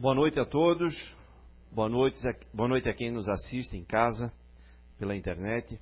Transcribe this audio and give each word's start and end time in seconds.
Boa 0.00 0.14
noite 0.14 0.40
a 0.40 0.46
todos. 0.46 0.94
Boa 1.70 1.86
noite, 1.86 2.16
boa 2.54 2.66
noite 2.66 2.88
a 2.88 2.94
quem 2.94 3.10
nos 3.10 3.28
assiste 3.28 3.76
em 3.76 3.84
casa, 3.84 4.32
pela 4.98 5.14
internet. 5.14 5.78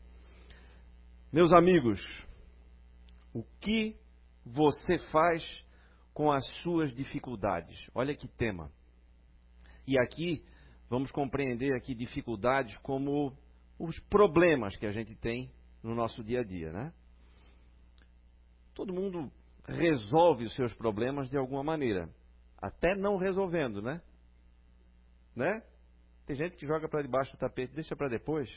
Meus 1.32 1.52
amigos, 1.52 2.04
o 3.32 3.44
que 3.60 3.94
você 4.44 4.98
faz 5.12 5.46
com 6.12 6.32
as 6.32 6.44
suas 6.64 6.92
dificuldades? 6.92 7.78
Olha 7.94 8.12
que 8.12 8.26
tema. 8.26 8.72
E 9.86 9.96
aqui 9.96 10.44
vamos 10.90 11.12
compreender 11.12 11.72
aqui 11.76 11.94
dificuldades 11.94 12.76
como 12.78 13.32
os 13.78 14.00
problemas 14.10 14.74
que 14.74 14.86
a 14.86 14.90
gente 14.90 15.14
tem 15.14 15.48
no 15.80 15.94
nosso 15.94 16.24
dia 16.24 16.40
a 16.40 16.44
dia, 16.44 16.72
né? 16.72 16.92
Todo 18.74 18.92
mundo 18.92 19.30
resolve 19.64 20.46
os 20.46 20.54
seus 20.56 20.74
problemas 20.74 21.30
de 21.30 21.36
alguma 21.36 21.62
maneira, 21.62 22.10
até 22.60 22.96
não 22.96 23.16
resolvendo, 23.16 23.80
né? 23.80 24.02
Né? 25.38 25.62
Tem 26.26 26.34
gente 26.34 26.56
que 26.56 26.66
joga 26.66 26.88
para 26.88 27.00
debaixo 27.00 27.30
do 27.32 27.38
tapete, 27.38 27.72
deixa 27.72 27.94
para 27.94 28.08
depois. 28.08 28.50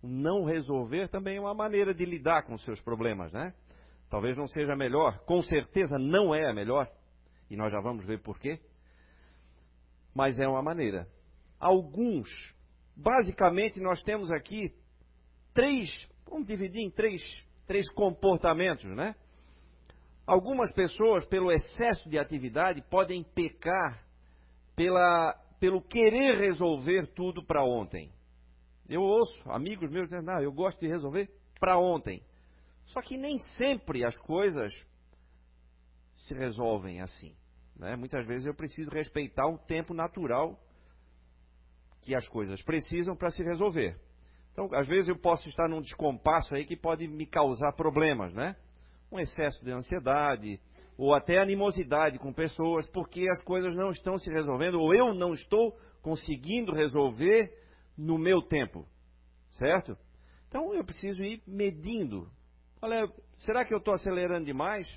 Não 0.00 0.44
resolver 0.44 1.08
também 1.08 1.38
é 1.38 1.40
uma 1.40 1.52
maneira 1.52 1.92
de 1.92 2.04
lidar 2.04 2.44
com 2.44 2.54
os 2.54 2.62
seus 2.62 2.80
problemas, 2.80 3.32
né? 3.32 3.52
Talvez 4.08 4.36
não 4.36 4.46
seja 4.46 4.74
a 4.74 4.76
melhor, 4.76 5.18
com 5.24 5.42
certeza 5.42 5.98
não 5.98 6.32
é 6.32 6.48
a 6.48 6.54
melhor, 6.54 6.88
e 7.50 7.56
nós 7.56 7.72
já 7.72 7.80
vamos 7.80 8.06
ver 8.06 8.22
por 8.22 8.38
quê. 8.38 8.60
Mas 10.14 10.38
é 10.38 10.46
uma 10.46 10.62
maneira. 10.62 11.08
Alguns, 11.58 12.28
basicamente, 12.96 13.80
nós 13.80 14.00
temos 14.02 14.30
aqui 14.30 14.72
três, 15.52 15.90
vamos 16.30 16.46
dividir 16.46 16.82
em 16.82 16.90
três, 16.92 17.20
três 17.66 17.90
comportamentos, 17.92 18.84
né? 18.94 19.16
Algumas 20.24 20.72
pessoas, 20.74 21.26
pelo 21.26 21.50
excesso 21.50 22.08
de 22.08 22.20
atividade, 22.20 22.82
podem 22.88 23.24
pecar 23.24 24.00
pela 24.76 25.43
pelo 25.64 25.80
querer 25.80 26.36
resolver 26.36 27.06
tudo 27.14 27.42
para 27.42 27.64
ontem. 27.64 28.12
Eu 28.86 29.00
ouço 29.00 29.50
amigos 29.50 29.90
meus 29.90 30.10
dizendo, 30.10 30.26
não, 30.26 30.42
eu 30.42 30.52
gosto 30.52 30.78
de 30.78 30.86
resolver 30.86 31.30
para 31.58 31.78
ontem. 31.78 32.22
Só 32.88 33.00
que 33.00 33.16
nem 33.16 33.38
sempre 33.56 34.04
as 34.04 34.14
coisas 34.18 34.74
se 36.16 36.34
resolvem 36.34 37.00
assim. 37.00 37.34
Né? 37.76 37.96
Muitas 37.96 38.26
vezes 38.26 38.46
eu 38.46 38.54
preciso 38.54 38.90
respeitar 38.90 39.46
o 39.46 39.56
tempo 39.56 39.94
natural 39.94 40.60
que 42.02 42.14
as 42.14 42.28
coisas 42.28 42.60
precisam 42.60 43.16
para 43.16 43.30
se 43.30 43.42
resolver. 43.42 43.98
Então, 44.52 44.68
às 44.74 44.86
vezes 44.86 45.08
eu 45.08 45.16
posso 45.16 45.48
estar 45.48 45.66
num 45.66 45.80
descompasso 45.80 46.54
aí 46.54 46.66
que 46.66 46.76
pode 46.76 47.08
me 47.08 47.24
causar 47.24 47.72
problemas, 47.72 48.34
né? 48.34 48.54
Um 49.10 49.18
excesso 49.18 49.64
de 49.64 49.72
ansiedade, 49.72 50.60
ou 50.96 51.14
até 51.14 51.38
animosidade 51.38 52.18
com 52.18 52.32
pessoas, 52.32 52.88
porque 52.88 53.28
as 53.28 53.42
coisas 53.42 53.74
não 53.74 53.90
estão 53.90 54.16
se 54.18 54.30
resolvendo, 54.30 54.80
ou 54.80 54.94
eu 54.94 55.14
não 55.14 55.32
estou 55.32 55.76
conseguindo 56.02 56.72
resolver 56.72 57.52
no 57.96 58.18
meu 58.18 58.42
tempo. 58.42 58.86
Certo? 59.50 59.96
Então 60.48 60.74
eu 60.74 60.84
preciso 60.84 61.22
ir 61.22 61.42
medindo. 61.46 62.30
Olha, 62.80 63.10
será 63.38 63.64
que 63.64 63.72
eu 63.72 63.78
estou 63.78 63.94
acelerando 63.94 64.44
demais? 64.44 64.88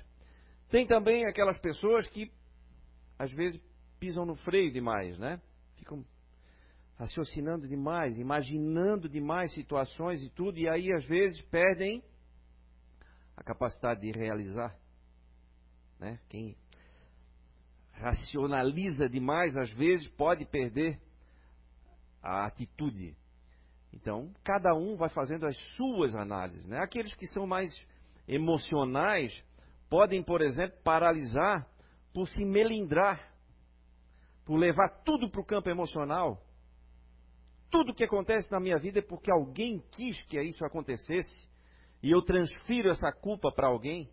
Tem 0.70 0.86
também 0.86 1.26
aquelas 1.26 1.58
pessoas 1.60 2.06
que 2.06 2.30
às 3.18 3.32
vezes 3.32 3.60
pisam 3.98 4.24
no 4.24 4.36
freio 4.36 4.72
demais, 4.72 5.18
né? 5.18 5.40
Ficam 5.76 6.04
raciocinando 6.96 7.66
demais, 7.66 8.16
imaginando 8.18 9.08
demais 9.08 9.52
situações 9.54 10.22
e 10.22 10.28
tudo, 10.30 10.58
e 10.58 10.68
aí 10.68 10.92
às 10.92 11.04
vezes 11.06 11.40
perdem 11.42 12.02
a 13.36 13.42
capacidade 13.42 14.00
de 14.00 14.10
realizar. 14.10 14.76
Né? 15.98 16.18
Quem 16.28 16.56
racionaliza 17.92 19.08
demais, 19.08 19.56
às 19.56 19.70
vezes, 19.72 20.08
pode 20.10 20.44
perder 20.44 21.00
a 22.22 22.46
atitude. 22.46 23.16
Então, 23.92 24.32
cada 24.44 24.74
um 24.74 24.96
vai 24.96 25.08
fazendo 25.08 25.46
as 25.46 25.56
suas 25.74 26.14
análises. 26.14 26.66
Né? 26.66 26.78
Aqueles 26.78 27.14
que 27.14 27.26
são 27.26 27.46
mais 27.46 27.70
emocionais 28.26 29.32
podem, 29.88 30.22
por 30.22 30.42
exemplo, 30.42 30.78
paralisar 30.84 31.66
por 32.12 32.28
se 32.28 32.44
melindrar, 32.44 33.32
por 34.44 34.56
levar 34.56 34.88
tudo 35.04 35.30
para 35.30 35.40
o 35.40 35.44
campo 35.44 35.70
emocional. 35.70 36.42
Tudo 37.70 37.94
que 37.94 38.04
acontece 38.04 38.50
na 38.50 38.60
minha 38.60 38.78
vida 38.78 38.98
é 38.98 39.02
porque 39.02 39.30
alguém 39.30 39.82
quis 39.92 40.20
que 40.24 40.40
isso 40.40 40.64
acontecesse 40.64 41.48
e 42.02 42.10
eu 42.10 42.22
transfiro 42.22 42.88
essa 42.88 43.12
culpa 43.12 43.52
para 43.52 43.68
alguém. 43.68 44.10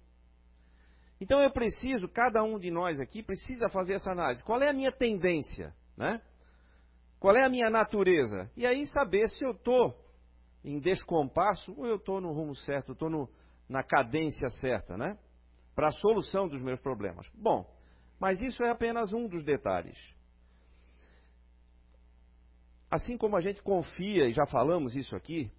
Então 1.19 1.41
eu 1.41 1.51
preciso, 1.51 2.07
cada 2.09 2.43
um 2.43 2.59
de 2.59 2.69
nós 2.69 2.99
aqui 2.99 3.23
precisa 3.23 3.69
fazer 3.69 3.93
essa 3.93 4.11
análise. 4.11 4.43
Qual 4.43 4.61
é 4.61 4.69
a 4.69 4.73
minha 4.73 4.91
tendência, 4.91 5.73
né? 5.97 6.21
Qual 7.19 7.35
é 7.35 7.43
a 7.43 7.49
minha 7.49 7.69
natureza? 7.69 8.51
E 8.55 8.65
aí 8.65 8.85
saber 8.87 9.27
se 9.29 9.43
eu 9.43 9.51
estou 9.51 9.95
em 10.63 10.79
descompasso 10.79 11.73
ou 11.77 11.85
eu 11.85 11.95
estou 11.95 12.19
no 12.19 12.33
rumo 12.33 12.55
certo, 12.55 12.91
estou 12.91 13.29
na 13.69 13.83
cadência 13.83 14.49
certa, 14.59 14.97
né? 14.97 15.17
Para 15.73 15.87
a 15.87 15.91
solução 15.91 16.47
dos 16.47 16.61
meus 16.61 16.79
problemas. 16.79 17.29
Bom, 17.33 17.65
mas 18.19 18.41
isso 18.41 18.63
é 18.63 18.69
apenas 18.69 19.13
um 19.13 19.27
dos 19.27 19.43
detalhes. 19.43 19.97
Assim 22.89 23.17
como 23.17 23.35
a 23.35 23.41
gente 23.41 23.61
confia, 23.61 24.27
e 24.27 24.33
já 24.33 24.45
falamos 24.45 24.95
isso 24.95 25.15
aqui, 25.15 25.51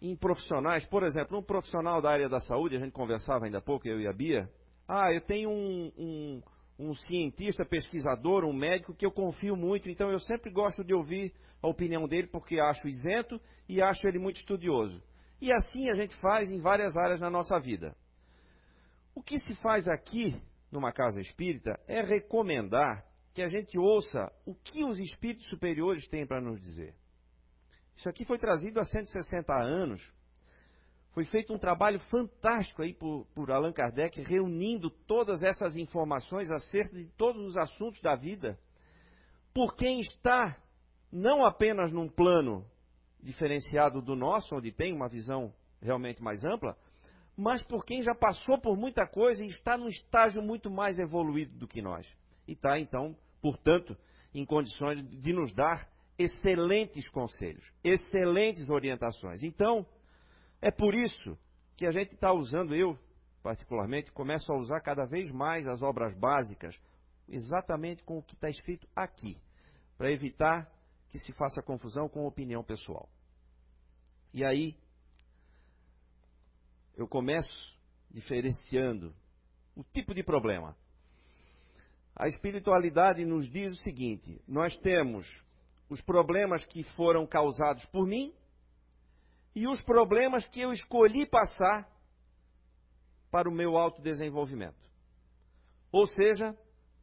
em 0.00 0.16
profissionais, 0.16 0.84
por 0.86 1.04
exemplo, 1.04 1.38
um 1.38 1.42
profissional 1.42 2.02
da 2.02 2.10
área 2.10 2.28
da 2.28 2.40
saúde, 2.40 2.76
a 2.76 2.80
gente 2.80 2.92
conversava 2.92 3.44
ainda 3.44 3.58
há 3.58 3.62
pouco, 3.62 3.86
eu 3.86 4.00
e 4.00 4.06
a 4.06 4.12
Bia, 4.12 4.50
ah, 4.88 5.12
eu 5.12 5.20
tenho 5.20 5.50
um, 5.50 5.92
um, 5.96 6.42
um 6.78 6.94
cientista, 6.94 7.64
pesquisador, 7.64 8.44
um 8.44 8.52
médico 8.52 8.94
que 8.94 9.06
eu 9.06 9.10
confio 9.10 9.56
muito, 9.56 9.88
então 9.88 10.10
eu 10.10 10.18
sempre 10.18 10.50
gosto 10.50 10.84
de 10.84 10.92
ouvir 10.92 11.32
a 11.62 11.68
opinião 11.68 12.08
dele 12.08 12.26
porque 12.26 12.58
acho 12.58 12.88
isento 12.88 13.40
e 13.68 13.80
acho 13.80 14.06
ele 14.06 14.18
muito 14.18 14.36
estudioso. 14.36 15.02
E 15.40 15.52
assim 15.52 15.88
a 15.90 15.94
gente 15.94 16.14
faz 16.16 16.50
em 16.50 16.60
várias 16.60 16.96
áreas 16.96 17.20
na 17.20 17.30
nossa 17.30 17.58
vida. 17.58 17.96
O 19.14 19.22
que 19.22 19.38
se 19.38 19.54
faz 19.56 19.88
aqui, 19.88 20.40
numa 20.70 20.92
casa 20.92 21.20
espírita, 21.20 21.78
é 21.86 22.00
recomendar 22.00 23.04
que 23.34 23.42
a 23.42 23.48
gente 23.48 23.78
ouça 23.78 24.30
o 24.46 24.54
que 24.54 24.84
os 24.84 24.98
espíritos 24.98 25.48
superiores 25.48 26.06
têm 26.08 26.26
para 26.26 26.40
nos 26.40 26.60
dizer. 26.60 26.94
Isso 27.96 28.08
aqui 28.08 28.24
foi 28.24 28.38
trazido 28.38 28.80
há 28.80 28.84
160 28.84 29.52
anos 29.54 30.02
foi 31.12 31.24
feito 31.24 31.52
um 31.52 31.58
trabalho 31.58 32.00
fantástico 32.10 32.82
aí 32.82 32.94
por, 32.94 33.26
por 33.34 33.50
Allan 33.50 33.72
Kardec, 33.72 34.20
reunindo 34.22 34.90
todas 34.90 35.42
essas 35.42 35.76
informações 35.76 36.50
acerca 36.50 36.96
de 36.96 37.06
todos 37.16 37.44
os 37.44 37.56
assuntos 37.56 38.00
da 38.00 38.14
vida, 38.14 38.58
por 39.52 39.74
quem 39.76 40.00
está 40.00 40.56
não 41.12 41.44
apenas 41.44 41.92
num 41.92 42.08
plano 42.08 42.64
diferenciado 43.22 44.00
do 44.00 44.16
nosso, 44.16 44.56
onde 44.56 44.72
tem 44.72 44.92
uma 44.92 45.08
visão 45.08 45.52
realmente 45.80 46.22
mais 46.22 46.42
ampla, 46.44 46.76
mas 47.36 47.62
por 47.62 47.84
quem 47.84 48.02
já 48.02 48.14
passou 48.14 48.58
por 48.58 48.76
muita 48.76 49.06
coisa 49.06 49.44
e 49.44 49.48
está 49.48 49.76
num 49.76 49.88
estágio 49.88 50.42
muito 50.42 50.70
mais 50.70 50.98
evoluído 50.98 51.56
do 51.58 51.68
que 51.68 51.82
nós. 51.82 52.06
E 52.48 52.52
está, 52.52 52.78
então, 52.78 53.14
portanto, 53.40 53.96
em 54.34 54.44
condições 54.44 55.06
de 55.20 55.32
nos 55.32 55.52
dar 55.54 55.88
excelentes 56.18 57.08
conselhos, 57.08 57.64
excelentes 57.84 58.68
orientações. 58.70 59.42
Então, 59.42 59.86
é 60.62 60.70
por 60.70 60.94
isso 60.94 61.36
que 61.76 61.84
a 61.84 61.92
gente 61.92 62.14
está 62.14 62.32
usando, 62.32 62.74
eu 62.74 62.96
particularmente, 63.42 64.12
começo 64.12 64.50
a 64.52 64.56
usar 64.56 64.80
cada 64.80 65.04
vez 65.04 65.30
mais 65.32 65.66
as 65.66 65.82
obras 65.82 66.14
básicas, 66.14 66.80
exatamente 67.28 68.02
com 68.04 68.18
o 68.18 68.22
que 68.22 68.34
está 68.34 68.48
escrito 68.48 68.88
aqui, 68.94 69.36
para 69.98 70.12
evitar 70.12 70.70
que 71.10 71.18
se 71.18 71.32
faça 71.32 71.62
confusão 71.62 72.08
com 72.08 72.26
opinião 72.26 72.62
pessoal. 72.62 73.08
E 74.32 74.44
aí, 74.44 74.76
eu 76.96 77.08
começo 77.08 77.76
diferenciando 78.10 79.12
o 79.76 79.82
tipo 79.82 80.14
de 80.14 80.22
problema. 80.22 80.76
A 82.14 82.28
espiritualidade 82.28 83.24
nos 83.24 83.50
diz 83.50 83.72
o 83.72 83.82
seguinte: 83.82 84.40
nós 84.46 84.78
temos 84.78 85.28
os 85.88 86.00
problemas 86.00 86.64
que 86.64 86.82
foram 86.82 87.26
causados 87.26 87.84
por 87.86 88.06
mim 88.06 88.32
e 89.54 89.66
os 89.66 89.82
problemas 89.82 90.46
que 90.46 90.60
eu 90.60 90.72
escolhi 90.72 91.26
passar 91.26 91.88
para 93.30 93.48
o 93.48 93.52
meu 93.52 93.76
autodesenvolvimento. 93.76 94.90
Ou 95.90 96.06
seja, 96.06 96.56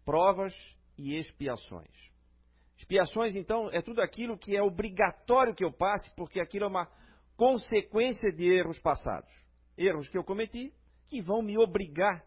provas 0.03 0.53
e 0.97 1.15
expiações. 1.17 1.91
Expiações, 2.77 3.35
então, 3.35 3.69
é 3.71 3.81
tudo 3.81 4.01
aquilo 4.01 4.37
que 4.37 4.55
é 4.55 4.63
obrigatório 4.63 5.53
que 5.53 5.63
eu 5.63 5.71
passe, 5.71 6.09
porque 6.15 6.39
aquilo 6.39 6.65
é 6.65 6.67
uma 6.67 6.87
consequência 7.35 8.31
de 8.31 8.45
erros 8.45 8.79
passados. 8.79 9.29
Erros 9.77 10.07
que 10.09 10.17
eu 10.17 10.23
cometi 10.23 10.73
que 11.07 11.21
vão 11.21 11.41
me 11.41 11.57
obrigar 11.57 12.23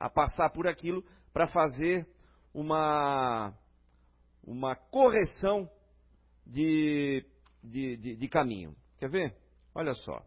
a 0.00 0.08
passar 0.08 0.50
por 0.50 0.66
aquilo 0.66 1.04
para 1.32 1.46
fazer 1.46 2.06
uma, 2.52 3.52
uma 4.44 4.74
correção 4.74 5.70
de, 6.46 7.24
de, 7.62 7.96
de, 7.96 8.16
de 8.16 8.28
caminho. 8.28 8.74
Quer 8.98 9.08
ver? 9.08 9.36
Olha 9.74 9.94
só. 9.94 10.24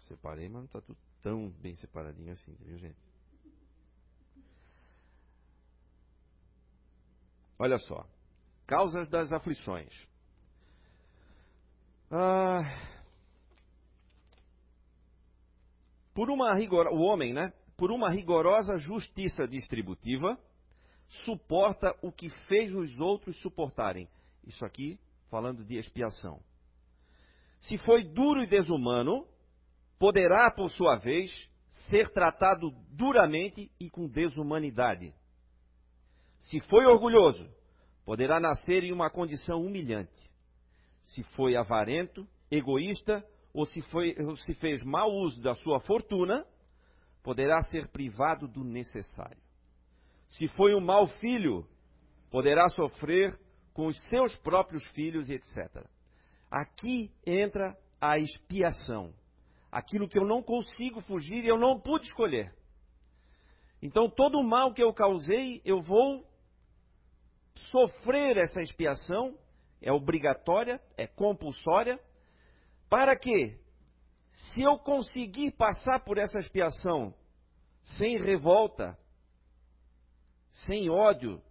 Separei, 0.00 0.48
mas 0.48 0.58
não 0.58 0.64
está 0.64 0.80
tudo 0.80 0.98
tão 1.22 1.48
bem 1.50 1.74
separadinho 1.76 2.32
assim, 2.32 2.54
tá 2.54 2.64
viu, 2.64 2.78
gente? 2.78 2.98
Olha 7.58 7.78
só. 7.78 8.06
Causas 8.66 9.08
das 9.08 9.32
aflições. 9.32 9.92
Ah, 12.10 12.62
por 16.12 16.30
uma 16.30 16.54
rigor... 16.54 16.86
o 16.88 17.00
homem, 17.00 17.32
né? 17.32 17.52
Por 17.76 17.90
uma 17.90 18.10
rigorosa 18.10 18.76
justiça 18.76 19.48
distributiva 19.48 20.38
suporta 21.08 21.94
o 22.02 22.10
que 22.10 22.28
fez 22.46 22.74
os 22.74 22.98
outros 22.98 23.36
suportarem. 23.40 24.08
Isso 24.46 24.64
aqui 24.64 24.98
falando 25.30 25.64
de 25.64 25.76
expiação. 25.76 26.40
Se 27.60 27.78
foi 27.78 28.04
duro 28.04 28.42
e 28.42 28.46
desumano, 28.46 29.26
poderá, 29.98 30.50
por 30.50 30.70
sua 30.70 30.96
vez, 30.96 31.30
ser 31.88 32.08
tratado 32.10 32.70
duramente 32.90 33.70
e 33.80 33.90
com 33.90 34.06
desumanidade. 34.06 35.14
Se 36.38 36.60
foi 36.68 36.84
orgulhoso, 36.84 37.48
poderá 38.04 38.38
nascer 38.38 38.84
em 38.84 38.92
uma 38.92 39.10
condição 39.10 39.62
humilhante. 39.62 40.30
Se 41.02 41.22
foi 41.34 41.56
avarento, 41.56 42.28
egoísta 42.50 43.24
ou 43.52 43.64
se, 43.64 43.80
foi, 43.82 44.14
ou 44.18 44.36
se 44.36 44.54
fez 44.54 44.82
mau 44.84 45.10
uso 45.10 45.40
da 45.40 45.54
sua 45.54 45.80
fortuna, 45.80 46.44
poderá 47.22 47.62
ser 47.62 47.88
privado 47.88 48.46
do 48.46 48.62
necessário. 48.62 49.42
Se 50.36 50.48
foi 50.48 50.74
um 50.74 50.80
mau 50.80 51.06
filho, 51.06 51.66
poderá 52.30 52.68
sofrer 52.68 53.38
com 53.72 53.86
os 53.86 54.00
seus 54.08 54.36
próprios 54.38 54.84
filhos, 54.88 55.30
etc. 55.30 55.86
Aqui 56.50 57.12
entra 57.24 57.76
a 58.00 58.18
expiação. 58.18 59.14
Aquilo 59.70 60.08
que 60.08 60.18
eu 60.18 60.26
não 60.26 60.42
consigo 60.42 61.00
fugir 61.02 61.44
e 61.44 61.48
eu 61.48 61.58
não 61.58 61.80
pude 61.80 62.06
escolher. 62.06 62.52
Então, 63.80 64.08
todo 64.08 64.38
o 64.38 64.44
mal 64.44 64.72
que 64.72 64.82
eu 64.82 64.92
causei, 64.92 65.60
eu 65.64 65.80
vou 65.82 66.26
sofrer 67.70 68.36
essa 68.36 68.60
expiação, 68.60 69.38
é 69.80 69.92
obrigatória, 69.92 70.80
é 70.96 71.06
compulsória, 71.06 72.00
para 72.88 73.16
que, 73.16 73.56
se 74.32 74.62
eu 74.62 74.78
conseguir 74.78 75.52
passar 75.52 76.04
por 76.04 76.18
essa 76.18 76.38
expiação 76.38 77.14
sem 77.98 78.18
revolta, 78.18 78.98
sem 80.54 80.88
ódio, 80.88 81.42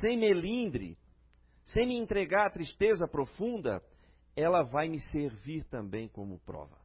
sem 0.00 0.16
melindre, 0.18 0.96
sem 1.64 1.86
me 1.86 1.96
entregar 1.96 2.46
à 2.46 2.50
tristeza 2.50 3.06
profunda, 3.06 3.82
ela 4.34 4.62
vai 4.62 4.88
me 4.88 4.98
servir 5.10 5.64
também 5.64 6.08
como 6.08 6.38
prova. 6.40 6.76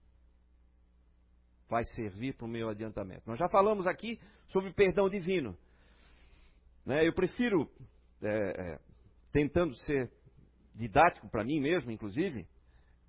Vai 1.70 1.84
servir 1.96 2.34
para 2.34 2.46
o 2.46 2.50
meu 2.50 2.70
adiantamento. 2.70 3.24
Nós 3.26 3.40
já 3.40 3.50
falamos 3.50 3.88
aqui 3.88 4.20
sobre 4.48 4.72
perdão 4.74 5.10
divino. 5.10 5.58
Né? 6.86 7.08
Eu 7.08 7.14
prefiro, 7.14 7.70
é, 8.22 8.74
é, 8.74 8.80
tentando 9.32 9.74
ser 9.76 10.12
didático 10.76 11.30
para 11.30 11.44
mim 11.44 11.60
mesmo, 11.60 11.92
inclusive, 11.92 12.48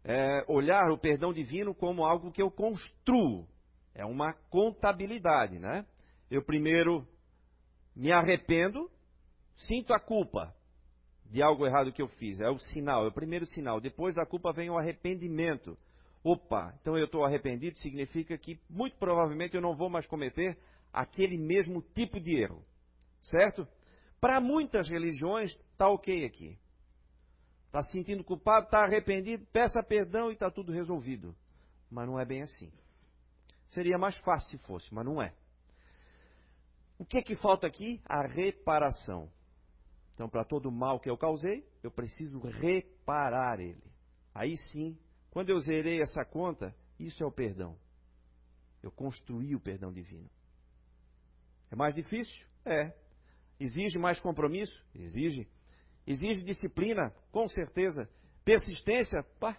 é, 0.05 0.44
olhar 0.49 0.91
o 0.91 0.99
perdão 0.99 1.32
divino 1.32 1.75
como 1.75 2.05
algo 2.05 2.32
que 2.32 2.43
eu 2.43 2.50
construo. 2.50 3.47
É 3.94 4.05
uma 4.05 4.32
contabilidade, 4.49 5.59
né? 5.59 5.85
Eu 6.30 6.42
primeiro 6.42 7.06
me 7.94 8.12
arrependo, 8.12 8.90
sinto 9.54 9.92
a 9.92 10.00
culpa 10.00 10.54
de 11.25 11.42
algo 11.42 11.66
errado 11.66 11.92
que 11.92 12.02
eu 12.02 12.08
fiz. 12.08 12.40
É 12.40 12.48
o 12.48 12.58
sinal, 12.58 13.04
é 13.04 13.08
o 13.08 13.12
primeiro 13.12 13.46
sinal. 13.46 13.80
Depois 13.80 14.14
da 14.14 14.26
culpa 14.26 14.52
vem 14.52 14.70
o 14.70 14.78
arrependimento. 14.78 15.76
Opa, 16.22 16.75
então 16.80 16.96
eu 16.96 17.06
estou 17.06 17.25
arrependido, 17.25 17.76
significa 17.78 18.36
que 18.36 18.58
muito 18.69 18.96
provavelmente 18.98 19.54
eu 19.54 19.62
não 19.62 19.76
vou 19.76 19.88
mais 19.88 20.06
cometer 20.06 20.58
aquele 20.92 21.38
mesmo 21.38 21.82
tipo 21.94 22.20
de 22.20 22.36
erro. 22.36 22.64
Certo? 23.22 23.66
Para 24.20 24.40
muitas 24.40 24.88
religiões, 24.88 25.52
está 25.72 25.88
ok 25.88 26.25
aqui. 26.25 26.58
Está 27.66 27.82
se 27.82 27.92
sentindo 27.92 28.25
culpado, 28.25 28.64
está 28.64 28.84
arrependido, 28.84 29.46
peça 29.52 29.82
perdão 29.82 30.30
e 30.30 30.32
está 30.32 30.50
tudo 30.50 30.72
resolvido. 30.72 31.34
Mas 31.90 32.06
não 32.06 32.19
é 32.19 32.25
bem 32.25 32.42
assim. 32.42 32.72
Seria 33.69 33.98
mais 33.98 34.16
fácil 34.19 34.48
se 34.48 34.66
fosse, 34.66 34.92
mas 34.92 35.04
não 35.04 35.22
é. 35.22 35.34
O 36.99 37.05
que 37.05 37.23
que 37.23 37.37
falta 37.37 37.67
aqui? 37.67 38.00
A 38.05 38.27
reparação. 38.27 39.31
Então, 40.15 40.29
para 40.29 40.45
todo 40.45 40.71
mal 40.71 40.99
que 40.99 41.09
eu 41.09 41.17
causei, 41.17 41.65
eu 41.83 41.93
preciso 41.93 42.41
reparar 42.41 43.61
ele. 43.61 43.85
Aí 44.35 44.56
sim, 44.73 44.99
quando 45.31 45.50
eu 45.50 45.61
zerei 45.61 46.03
essa 46.03 46.25
conta, 46.25 46.75
isso 46.99 47.23
é 47.23 47.27
o 47.27 47.31
perdão. 47.31 47.79
Eu 48.83 48.91
construí 48.91 49.55
o 49.55 49.61
perdão 49.61 49.93
divino. 49.93 50.29
É 51.71 51.77
mais 51.77 51.95
difícil? 51.95 52.47
É. 52.65 52.93
Exige 53.61 53.99
mais 53.99 54.21
compromisso? 54.21 54.75
Exige. 54.95 55.49
Exige 56.06 56.43
disciplina? 56.43 57.11
Com 57.31 57.47
certeza. 57.47 58.09
Persistência? 58.45 59.23
Pá. 59.39 59.56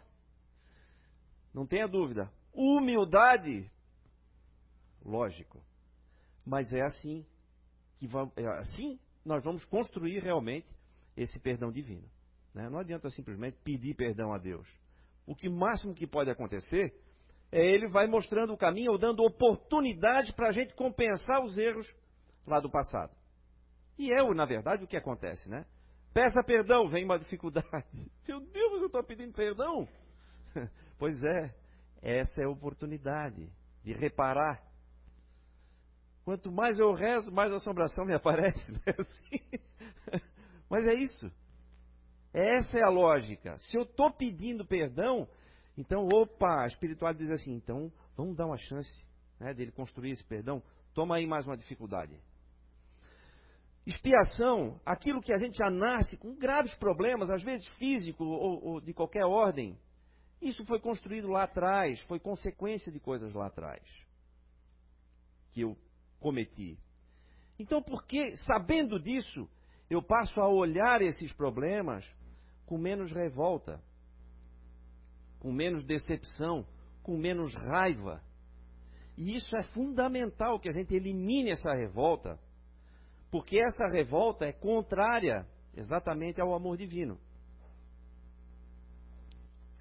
Não 1.53 1.65
tenha 1.65 1.87
dúvida. 1.87 2.31
Humildade? 2.53 3.71
Lógico. 5.05 5.63
Mas 6.49 6.73
é 6.73 6.81
assim 6.81 7.23
que 7.99 8.09
é 8.35 8.47
assim 8.57 8.99
nós 9.23 9.43
vamos 9.43 9.63
construir 9.65 10.19
realmente 10.19 10.67
esse 11.15 11.39
perdão 11.39 11.71
divino. 11.71 12.09
Né? 12.55 12.67
Não 12.69 12.79
adianta 12.79 13.07
simplesmente 13.11 13.57
pedir 13.63 13.93
perdão 13.93 14.33
a 14.33 14.39
Deus. 14.39 14.67
O 15.27 15.35
que 15.35 15.47
máximo 15.47 15.93
que 15.93 16.07
pode 16.07 16.31
acontecer 16.31 16.91
é 17.51 17.63
ele 17.63 17.87
vai 17.87 18.07
mostrando 18.07 18.51
o 18.51 18.57
caminho 18.57 18.93
ou 18.93 18.97
dando 18.97 19.23
oportunidade 19.23 20.33
para 20.33 20.47
a 20.47 20.51
gente 20.51 20.73
compensar 20.73 21.43
os 21.43 21.55
erros 21.55 21.87
lá 22.47 22.59
do 22.59 22.69
passado. 22.69 23.15
E 23.95 24.11
é, 24.11 24.23
na 24.33 24.45
verdade, 24.45 24.83
o 24.83 24.87
que 24.87 24.97
acontece, 24.97 25.47
né? 25.47 25.65
Peça 26.11 26.41
perdão, 26.43 26.87
vem 26.87 27.05
uma 27.05 27.19
dificuldade. 27.19 27.67
Meu 28.27 28.39
Deus, 28.39 28.81
eu 28.81 28.87
estou 28.87 29.03
pedindo 29.03 29.33
perdão. 29.33 29.87
pois 30.97 31.21
é, 31.23 31.53
essa 32.01 32.41
é 32.41 32.45
a 32.45 32.49
oportunidade 32.49 33.47
de 33.83 33.93
reparar. 33.93 34.67
Quanto 36.29 36.51
mais 36.51 36.77
eu 36.77 36.93
rezo, 36.93 37.31
mais 37.31 37.51
assombração 37.51 38.05
me 38.05 38.13
aparece. 38.13 38.71
Né? 38.71 40.21
Mas 40.69 40.85
é 40.85 40.93
isso. 40.93 41.25
Essa 42.31 42.77
é 42.77 42.83
a 42.83 42.89
lógica. 42.89 43.57
Se 43.57 43.75
eu 43.75 43.81
estou 43.81 44.11
pedindo 44.11 44.63
perdão, 44.63 45.27
então, 45.75 46.07
opa, 46.07 46.61
a 46.61 46.67
espiritualidade 46.67 47.27
diz 47.27 47.41
assim, 47.41 47.55
então 47.55 47.91
vamos 48.15 48.37
dar 48.37 48.45
uma 48.45 48.57
chance 48.57 49.03
né, 49.39 49.55
dele 49.55 49.71
construir 49.71 50.11
esse 50.11 50.23
perdão. 50.23 50.61
Toma 50.93 51.15
aí 51.15 51.25
mais 51.25 51.47
uma 51.47 51.57
dificuldade. 51.57 52.15
Expiação, 53.83 54.79
aquilo 54.85 55.23
que 55.23 55.33
a 55.33 55.37
gente 55.37 55.57
já 55.57 55.71
nasce 55.71 56.15
com 56.15 56.35
graves 56.35 56.75
problemas, 56.75 57.31
às 57.31 57.41
vezes 57.41 57.67
físico 57.69 58.23
ou, 58.23 58.63
ou 58.63 58.79
de 58.79 58.93
qualquer 58.93 59.25
ordem, 59.25 59.75
isso 60.39 60.63
foi 60.67 60.79
construído 60.79 61.27
lá 61.27 61.45
atrás, 61.45 61.99
foi 62.01 62.19
consequência 62.19 62.91
de 62.91 62.99
coisas 62.99 63.33
lá 63.33 63.47
atrás 63.47 63.81
que 65.51 65.61
eu 65.61 65.75
cometi. 66.19 66.77
Então, 67.57 67.81
porque, 67.81 68.35
sabendo 68.37 68.99
disso, 68.99 69.49
eu 69.89 70.01
passo 70.01 70.39
a 70.39 70.47
olhar 70.47 71.01
esses 71.01 71.33
problemas 71.33 72.05
com 72.65 72.77
menos 72.77 73.11
revolta, 73.11 73.81
com 75.39 75.51
menos 75.51 75.85
decepção, 75.85 76.65
com 77.01 77.17
menos 77.17 77.53
raiva. 77.55 78.21
E 79.17 79.35
isso 79.35 79.55
é 79.55 79.63
fundamental 79.73 80.59
que 80.59 80.69
a 80.69 80.73
gente 80.73 80.95
elimine 80.95 81.51
essa 81.51 81.73
revolta 81.73 82.39
porque 83.31 83.59
essa 83.59 83.85
revolta 83.85 84.45
é 84.45 84.51
contrária 84.51 85.45
exatamente 85.75 86.41
ao 86.41 86.53
amor 86.53 86.77
divino. 86.77 87.19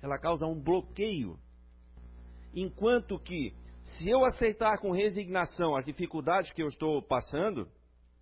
Ela 0.02 0.18
causa 0.18 0.46
um 0.46 0.60
bloqueio. 0.60 1.38
Enquanto 2.54 3.18
que, 3.18 3.54
se 3.96 4.08
eu 4.08 4.24
aceitar 4.24 4.78
com 4.78 4.90
resignação 4.90 5.76
as 5.76 5.84
dificuldades 5.84 6.52
que 6.52 6.62
eu 6.62 6.66
estou 6.66 7.02
passando, 7.02 7.68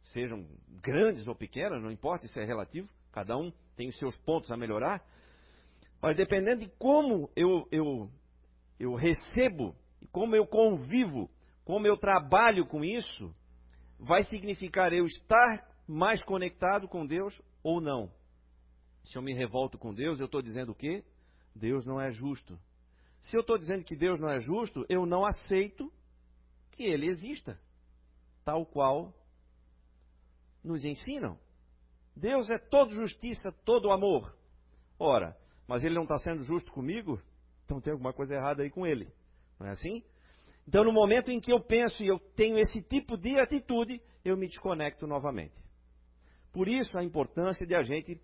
sejam 0.02 0.46
grandes 0.82 1.26
ou 1.26 1.34
pequenas, 1.34 1.82
não 1.82 1.90
importa, 1.90 2.26
isso 2.26 2.38
é 2.38 2.44
relativo, 2.44 2.88
cada 3.12 3.36
um 3.36 3.52
tem 3.76 3.88
os 3.88 3.98
seus 3.98 4.16
pontos 4.18 4.50
a 4.50 4.56
melhorar, 4.56 5.02
mas 6.00 6.16
dependendo 6.16 6.60
de 6.60 6.70
como 6.78 7.30
eu, 7.34 7.66
eu, 7.70 8.10
eu 8.78 8.94
recebo, 8.94 9.74
como 10.12 10.36
eu 10.36 10.46
convivo, 10.46 11.30
como 11.64 11.86
eu 11.86 11.96
trabalho 11.96 12.66
com 12.66 12.84
isso, 12.84 13.34
vai 13.98 14.22
significar 14.24 14.92
eu 14.92 15.04
estar 15.04 15.66
mais 15.86 16.22
conectado 16.22 16.88
com 16.88 17.06
Deus 17.06 17.40
ou 17.62 17.80
não. 17.80 18.10
Se 19.04 19.16
eu 19.16 19.22
me 19.22 19.34
revolto 19.34 19.78
com 19.78 19.94
Deus, 19.94 20.18
eu 20.18 20.26
estou 20.26 20.42
dizendo 20.42 20.72
o 20.72 20.74
quê? 20.74 21.04
Deus 21.54 21.86
não 21.86 22.00
é 22.00 22.10
justo. 22.10 22.58
Se 23.26 23.36
eu 23.36 23.40
estou 23.40 23.58
dizendo 23.58 23.82
que 23.82 23.96
Deus 23.96 24.20
não 24.20 24.28
é 24.28 24.38
justo, 24.38 24.86
eu 24.88 25.04
não 25.04 25.26
aceito 25.26 25.92
que 26.70 26.84
Ele 26.84 27.08
exista, 27.08 27.58
tal 28.44 28.64
qual 28.64 29.12
nos 30.62 30.84
ensinam. 30.84 31.36
Deus 32.14 32.48
é 32.50 32.58
todo 32.58 32.94
justiça, 32.94 33.50
todo 33.64 33.90
amor. 33.90 34.32
Ora, 34.96 35.36
mas 35.66 35.84
Ele 35.84 35.96
não 35.96 36.04
está 36.04 36.16
sendo 36.18 36.44
justo 36.44 36.70
comigo? 36.70 37.20
Então 37.64 37.80
tem 37.80 37.92
alguma 37.92 38.12
coisa 38.12 38.34
errada 38.34 38.62
aí 38.62 38.70
com 38.70 38.86
Ele. 38.86 39.12
Não 39.58 39.66
é 39.66 39.70
assim? 39.70 40.04
Então, 40.68 40.84
no 40.84 40.92
momento 40.92 41.30
em 41.30 41.40
que 41.40 41.52
eu 41.52 41.60
penso 41.60 42.02
e 42.02 42.06
eu 42.06 42.18
tenho 42.18 42.58
esse 42.58 42.80
tipo 42.82 43.16
de 43.16 43.38
atitude, 43.40 44.00
eu 44.24 44.36
me 44.36 44.46
desconecto 44.46 45.06
novamente. 45.06 45.54
Por 46.52 46.68
isso 46.68 46.96
a 46.96 47.02
importância 47.02 47.66
de 47.66 47.74
a 47.74 47.82
gente 47.82 48.20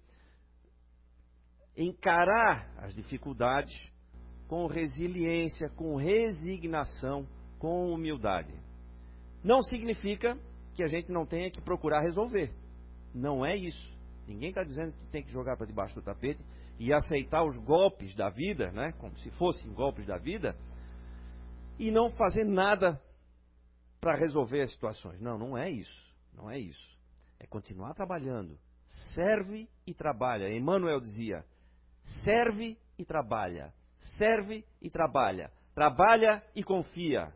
encarar 1.77 2.73
as 2.79 2.95
dificuldades 2.95 3.92
com 4.53 4.67
resiliência, 4.67 5.71
com 5.71 5.97
resignação, 5.97 7.27
com 7.59 7.91
humildade. 7.91 8.53
Não 9.43 9.63
significa 9.63 10.39
que 10.75 10.83
a 10.85 10.89
gente 10.89 11.11
não 11.11 11.25
tenha 11.25 11.51
que 11.51 11.63
procurar 11.63 12.03
resolver. 12.03 12.53
Não 13.15 13.47
é 13.47 13.57
isso. 13.57 13.99
Ninguém 14.29 14.51
está 14.51 14.63
dizendo 14.63 14.93
que 14.93 15.07
tem 15.07 15.23
que 15.23 15.33
jogar 15.33 15.57
para 15.57 15.67
debaixo 15.67 15.95
do 15.95 16.03
tapete 16.03 16.45
e 16.79 16.93
aceitar 16.93 17.43
os 17.43 17.57
golpes 17.65 18.15
da 18.15 18.29
vida, 18.29 18.71
né, 18.73 18.93
como 18.99 19.17
se 19.21 19.31
fossem 19.31 19.73
golpes 19.73 20.05
da 20.05 20.19
vida, 20.19 20.55
e 21.79 21.91
não 21.91 22.11
fazer 22.11 22.45
nada 22.45 23.01
para 24.03 24.19
resolver 24.19 24.61
as 24.61 24.71
situações. 24.71 25.19
Não, 25.19 25.39
não 25.39 25.57
é 25.57 25.71
isso. 25.71 26.15
Não 26.35 26.51
é 26.51 26.59
isso. 26.59 26.99
É 27.41 27.47
continuar 27.47 27.95
trabalhando. 27.95 28.59
Serve 29.15 29.67
e 29.87 29.95
trabalha. 29.95 30.55
Emmanuel 30.55 31.01
dizia: 31.01 31.43
serve 32.23 32.77
e 32.99 33.05
trabalha. 33.07 33.73
Serve 34.17 34.65
e 34.81 34.91
trabalha. 34.91 35.51
Trabalha 35.75 36.45
e 36.55 36.63
confia. 36.63 37.33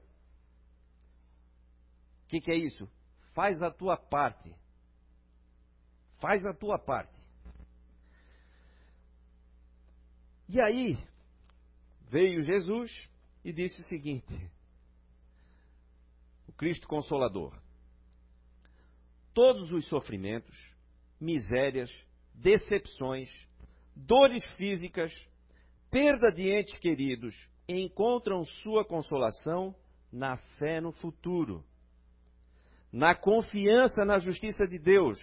O 2.25 2.29
que, 2.29 2.41
que 2.41 2.51
é 2.51 2.57
isso? 2.57 2.89
Faz 3.35 3.63
a 3.63 3.71
tua 3.71 3.97
parte. 3.97 4.55
Faz 6.19 6.45
a 6.45 6.53
tua 6.53 6.79
parte. 6.79 7.17
E 10.49 10.61
aí, 10.61 10.99
veio 12.09 12.43
Jesus 12.43 12.93
e 13.45 13.53
disse 13.53 13.81
o 13.81 13.85
seguinte: 13.85 14.51
o 16.49 16.53
Cristo 16.53 16.87
Consolador. 16.89 17.57
Todos 19.35 19.71
os 19.71 19.87
sofrimentos, 19.87 20.57
misérias, 21.21 21.91
decepções, 22.35 23.31
dores 23.95 24.45
físicas, 24.57 25.13
perda 25.91 26.31
de 26.31 26.51
entes 26.51 26.79
queridos 26.79 27.35
encontram 27.69 28.45
sua 28.63 28.85
consolação 28.85 29.75
na 30.13 30.37
fé 30.59 30.81
no 30.81 30.93
futuro, 30.93 31.65
na 32.93 33.15
confiança 33.15 34.05
na 34.05 34.19
justiça 34.19 34.67
de 34.67 34.79
Deus, 34.79 35.19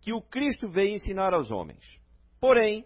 que 0.00 0.12
o 0.12 0.22
Cristo 0.22 0.68
veio 0.68 0.94
ensinar 0.94 1.34
aos 1.34 1.50
homens. 1.50 1.84
Porém, 2.40 2.84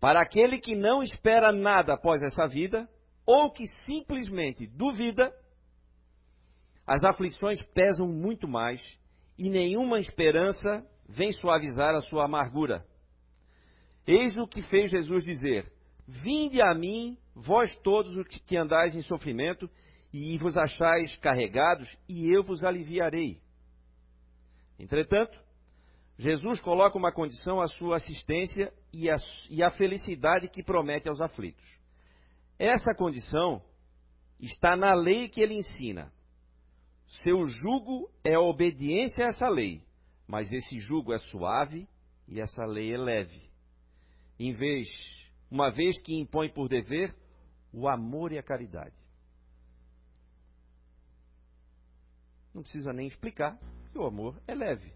para 0.00 0.20
aquele 0.20 0.58
que 0.58 0.76
não 0.76 1.02
espera 1.02 1.50
nada 1.50 1.94
após 1.94 2.22
essa 2.22 2.46
vida, 2.46 2.88
ou 3.26 3.50
que 3.50 3.64
simplesmente 3.84 4.66
duvida, 4.66 5.32
as 6.86 7.02
aflições 7.04 7.62
pesam 7.72 8.06
muito 8.06 8.46
mais 8.46 8.82
e 9.38 9.48
nenhuma 9.48 9.98
esperança 9.98 10.86
vem 11.08 11.32
suavizar 11.32 11.94
a 11.94 12.02
sua 12.02 12.26
amargura. 12.26 12.86
Eis 14.06 14.36
o 14.36 14.46
que 14.46 14.62
fez 14.62 14.90
Jesus 14.90 15.24
dizer: 15.24 15.72
Vinde 16.06 16.60
a 16.60 16.74
mim, 16.74 17.16
vós 17.34 17.74
todos 17.76 18.14
os 18.16 18.26
que 18.28 18.56
andais 18.56 18.94
em 18.94 19.02
sofrimento, 19.02 19.68
e 20.12 20.38
vos 20.38 20.56
achais 20.56 21.16
carregados, 21.16 21.88
e 22.08 22.30
eu 22.32 22.44
vos 22.44 22.62
aliviarei. 22.64 23.40
Entretanto, 24.78 25.36
Jesus 26.16 26.60
coloca 26.60 26.96
uma 26.96 27.12
condição 27.12 27.60
à 27.60 27.66
sua 27.66 27.96
assistência 27.96 28.72
e 28.92 29.10
à, 29.10 29.16
e 29.50 29.62
à 29.62 29.70
felicidade 29.70 30.48
que 30.48 30.62
promete 30.62 31.08
aos 31.08 31.20
aflitos. 31.20 31.64
Essa 32.58 32.94
condição 32.94 33.60
está 34.38 34.76
na 34.76 34.94
lei 34.94 35.28
que 35.28 35.40
ele 35.40 35.54
ensina. 35.54 36.12
Seu 37.22 37.44
jugo 37.46 38.08
é 38.22 38.34
a 38.34 38.40
obediência 38.40 39.24
a 39.24 39.28
essa 39.28 39.48
lei, 39.48 39.82
mas 40.26 40.50
esse 40.52 40.78
jugo 40.78 41.12
é 41.12 41.18
suave 41.18 41.88
e 42.28 42.40
essa 42.40 42.64
lei 42.64 42.94
é 42.94 42.98
leve. 42.98 43.42
Em 44.38 44.52
vez, 44.52 44.88
uma 45.54 45.70
vez 45.70 46.02
que 46.02 46.12
impõe 46.12 46.48
por 46.48 46.68
dever 46.68 47.14
o 47.72 47.88
amor 47.88 48.32
e 48.32 48.38
a 48.38 48.42
caridade. 48.42 48.96
Não 52.52 52.62
precisa 52.62 52.92
nem 52.92 53.06
explicar 53.06 53.56
que 53.92 53.98
o 53.98 54.04
amor 54.04 54.36
é 54.48 54.54
leve. 54.54 54.92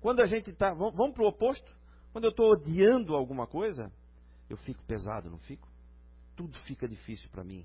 Quando 0.00 0.20
a 0.20 0.26
gente 0.26 0.50
está. 0.50 0.74
Vamos 0.74 1.14
para 1.14 1.24
o 1.24 1.28
oposto? 1.28 1.74
Quando 2.12 2.24
eu 2.24 2.30
estou 2.30 2.50
odiando 2.50 3.14
alguma 3.14 3.46
coisa, 3.46 3.90
eu 4.50 4.58
fico 4.58 4.84
pesado, 4.84 5.30
não 5.30 5.38
fico? 5.38 5.66
Tudo 6.36 6.58
fica 6.64 6.86
difícil 6.86 7.30
para 7.30 7.42
mim. 7.42 7.64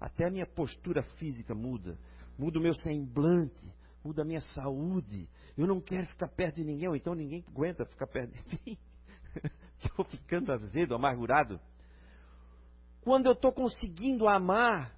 Até 0.00 0.28
a 0.28 0.30
minha 0.30 0.46
postura 0.46 1.02
física 1.18 1.52
muda. 1.52 1.98
Muda 2.38 2.60
o 2.60 2.62
meu 2.62 2.74
semblante. 2.74 3.72
Muda 4.04 4.22
a 4.22 4.24
minha 4.24 4.40
saúde. 4.54 5.28
Eu 5.56 5.66
não 5.66 5.80
quero 5.80 6.06
ficar 6.06 6.28
perto 6.28 6.56
de 6.56 6.64
ninguém, 6.64 6.88
ou 6.88 6.94
então 6.94 7.12
ninguém 7.12 7.44
aguenta 7.48 7.84
ficar 7.84 8.06
perto 8.06 8.32
de 8.32 8.60
mim. 8.64 8.78
Estou 9.82 10.04
ficando 10.04 10.52
azedo, 10.52 10.94
amargurado. 10.94 11.60
Quando 13.02 13.26
eu 13.26 13.32
estou 13.32 13.52
conseguindo 13.52 14.28
amar, 14.28 14.92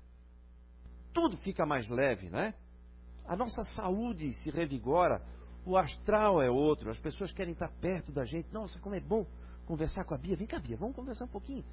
tudo 1.12 1.36
fica 1.38 1.66
mais 1.66 1.88
leve, 1.88 2.30
né? 2.30 2.54
A 3.26 3.36
nossa 3.36 3.62
saúde 3.74 4.32
se 4.42 4.50
revigora, 4.50 5.22
o 5.64 5.76
astral 5.76 6.42
é 6.42 6.50
outro, 6.50 6.90
as 6.90 6.98
pessoas 6.98 7.30
querem 7.32 7.52
estar 7.52 7.68
perto 7.80 8.10
da 8.10 8.24
gente. 8.24 8.52
Nossa, 8.52 8.80
como 8.80 8.94
é 8.94 9.00
bom 9.00 9.26
conversar 9.66 10.04
com 10.04 10.14
a 10.14 10.18
Bia. 10.18 10.36
Vem 10.36 10.46
cá, 10.46 10.58
Bia, 10.58 10.76
vamos 10.76 10.96
conversar 10.96 11.26
um 11.26 11.28
pouquinho. 11.28 11.64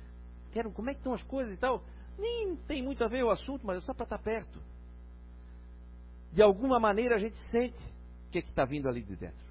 Quero, 0.52 0.72
como 0.72 0.90
é 0.90 0.94
que 0.94 1.00
estão 1.00 1.14
as 1.14 1.24
coisas 1.24 1.54
e 1.54 1.58
tal. 1.58 1.84
Nem 2.18 2.56
tem 2.68 2.84
muito 2.84 3.04
a 3.04 3.08
ver 3.08 3.24
o 3.24 3.32
assunto, 3.32 3.66
mas 3.66 3.78
é 3.78 3.82
só 3.82 3.94
para 3.94 4.04
estar 4.04 4.20
perto. 4.20 4.62
De 6.32 6.42
alguma 6.42 6.80
maneira 6.80 7.16
a 7.16 7.20
gente 7.20 7.38
sente 7.50 7.82
o 8.28 8.30
que 8.30 8.40
é 8.40 8.42
está 8.42 8.66
vindo 8.66 8.88
ali 8.88 9.02
de 9.02 9.16
dentro. 9.16 9.48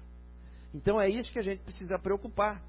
Então 0.73 1.01
é 1.01 1.09
isso 1.09 1.31
que 1.31 1.39
a 1.39 1.43
gente 1.43 1.63
precisa 1.63 1.97
preocupar. 1.97 2.61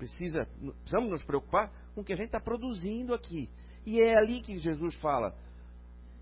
Precisa, 0.00 0.46
precisamos 0.78 1.10
nos 1.10 1.22
preocupar 1.24 1.70
com 1.94 2.00
o 2.00 2.04
que 2.04 2.14
a 2.14 2.16
gente 2.16 2.28
está 2.28 2.40
produzindo 2.40 3.12
aqui. 3.12 3.50
E 3.84 4.00
é 4.00 4.16
ali 4.16 4.40
que 4.40 4.56
Jesus 4.56 4.94
fala. 4.94 5.36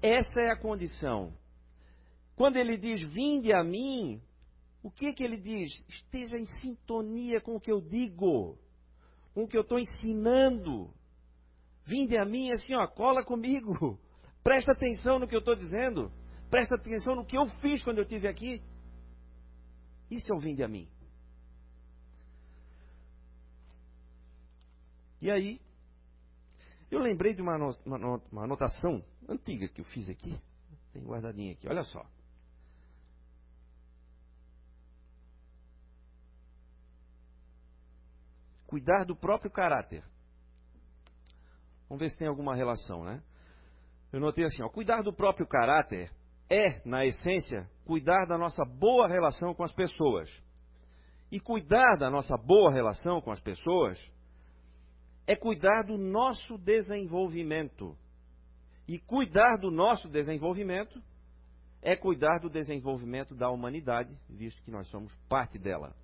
Essa 0.02 0.40
é 0.40 0.50
a 0.50 0.58
condição. 0.58 1.32
Quando 2.34 2.56
ele 2.56 2.76
diz, 2.76 3.00
vinde 3.02 3.52
a 3.52 3.62
mim, 3.62 4.20
o 4.82 4.90
que, 4.90 5.12
que 5.12 5.22
ele 5.22 5.36
diz? 5.36 5.70
Esteja 5.88 6.36
em 6.36 6.46
sintonia 6.60 7.40
com 7.40 7.54
o 7.54 7.60
que 7.60 7.70
eu 7.70 7.80
digo, 7.80 8.58
com 9.32 9.44
o 9.44 9.48
que 9.48 9.56
eu 9.56 9.62
estou 9.62 9.78
ensinando. 9.78 10.92
Vinde 11.84 12.18
a 12.18 12.24
mim 12.24 12.50
assim, 12.50 12.74
ó, 12.74 12.84
cola 12.88 13.24
comigo. 13.24 13.96
Presta 14.42 14.72
atenção 14.72 15.20
no 15.20 15.28
que 15.28 15.36
eu 15.36 15.40
estou 15.40 15.54
dizendo. 15.54 16.10
Presta 16.50 16.74
atenção 16.74 17.14
no 17.14 17.24
que 17.24 17.38
eu 17.38 17.46
fiz 17.60 17.80
quando 17.84 17.98
eu 17.98 18.02
estive 18.02 18.26
aqui. 18.26 18.60
Isso 20.10 20.32
é 20.32 20.34
o 20.34 20.40
vinde 20.40 20.64
a 20.64 20.68
mim. 20.68 20.88
E 25.20 25.30
aí, 25.30 25.60
eu 26.90 27.00
lembrei 27.00 27.34
de 27.34 27.42
uma, 27.42 27.56
uma, 27.56 28.22
uma 28.30 28.44
anotação 28.44 29.04
antiga 29.28 29.68
que 29.68 29.80
eu 29.80 29.84
fiz 29.86 30.08
aqui. 30.08 30.38
Tem 30.92 31.02
guardadinha 31.02 31.52
aqui, 31.52 31.68
olha 31.68 31.82
só. 31.82 32.04
Cuidar 38.66 39.04
do 39.04 39.16
próprio 39.16 39.50
caráter. 39.50 40.04
Vamos 41.88 42.00
ver 42.00 42.10
se 42.10 42.18
tem 42.18 42.28
alguma 42.28 42.54
relação, 42.54 43.04
né? 43.04 43.22
Eu 44.12 44.20
notei 44.20 44.44
assim, 44.44 44.62
ó, 44.62 44.68
cuidar 44.68 45.02
do 45.02 45.12
próprio 45.12 45.46
caráter 45.46 46.10
é, 46.50 46.80
na 46.86 47.04
essência, 47.04 47.68
cuidar 47.84 48.26
da 48.26 48.38
nossa 48.38 48.64
boa 48.64 49.08
relação 49.08 49.54
com 49.54 49.62
as 49.62 49.72
pessoas. 49.72 50.30
E 51.30 51.38
cuidar 51.38 51.96
da 51.96 52.10
nossa 52.10 52.36
boa 52.36 52.72
relação 52.72 53.20
com 53.20 53.30
as 53.30 53.40
pessoas 53.40 53.98
é 55.28 55.36
cuidar 55.36 55.82
do 55.82 55.98
nosso 55.98 56.56
desenvolvimento. 56.56 57.94
E 58.88 58.98
cuidar 58.98 59.58
do 59.58 59.70
nosso 59.70 60.08
desenvolvimento 60.08 61.02
é 61.82 61.94
cuidar 61.94 62.38
do 62.40 62.48
desenvolvimento 62.48 63.34
da 63.34 63.50
humanidade, 63.50 64.16
visto 64.26 64.62
que 64.62 64.70
nós 64.70 64.88
somos 64.88 65.14
parte 65.28 65.58
dela. 65.58 65.94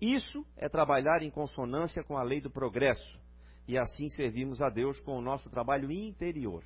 Isso 0.00 0.46
é 0.56 0.68
trabalhar 0.68 1.20
em 1.20 1.32
consonância 1.32 2.04
com 2.04 2.16
a 2.16 2.22
lei 2.22 2.40
do 2.40 2.48
progresso 2.48 3.20
e 3.66 3.76
assim 3.76 4.08
servimos 4.10 4.62
a 4.62 4.70
Deus 4.70 5.00
com 5.00 5.18
o 5.18 5.20
nosso 5.20 5.50
trabalho 5.50 5.90
interior. 5.90 6.62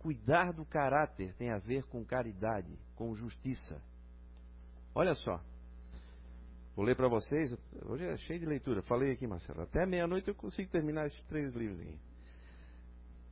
Cuidar 0.00 0.52
do 0.52 0.64
caráter 0.64 1.32
tem 1.36 1.52
a 1.52 1.58
ver 1.58 1.84
com 1.84 2.04
caridade, 2.04 2.76
com 2.96 3.14
justiça. 3.14 3.80
Olha 4.92 5.14
só, 5.14 5.40
Vou 6.78 6.86
ler 6.86 6.94
para 6.94 7.08
vocês. 7.08 7.52
Hoje 7.86 8.04
é 8.04 8.16
cheio 8.18 8.38
de 8.38 8.46
leitura. 8.46 8.82
Falei 8.82 9.10
aqui, 9.10 9.26
Marcelo. 9.26 9.62
Até 9.62 9.84
meia-noite 9.84 10.28
eu 10.28 10.34
consigo 10.36 10.70
terminar 10.70 11.06
esses 11.06 11.20
três 11.24 11.52
livros 11.52 11.80
aqui. 11.80 11.98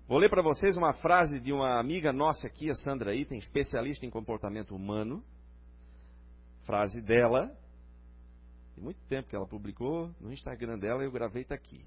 Vou 0.08 0.18
ler 0.18 0.28
para 0.28 0.42
vocês 0.42 0.76
uma 0.76 0.92
frase 0.94 1.38
de 1.38 1.52
uma 1.52 1.78
amiga 1.78 2.12
nossa 2.12 2.48
aqui, 2.48 2.68
a 2.68 2.74
Sandra 2.74 3.14
Item, 3.14 3.38
especialista 3.38 4.04
em 4.04 4.10
comportamento 4.10 4.74
humano. 4.74 5.22
Frase 6.64 7.00
dela. 7.00 7.56
Tem 8.74 8.82
muito 8.82 8.98
tempo 9.06 9.28
que 9.28 9.36
ela 9.36 9.46
publicou 9.46 10.10
no 10.20 10.32
Instagram 10.32 10.76
dela 10.80 11.04
e 11.04 11.06
eu 11.06 11.12
gravei 11.12 11.42
está 11.42 11.54
aqui. 11.54 11.86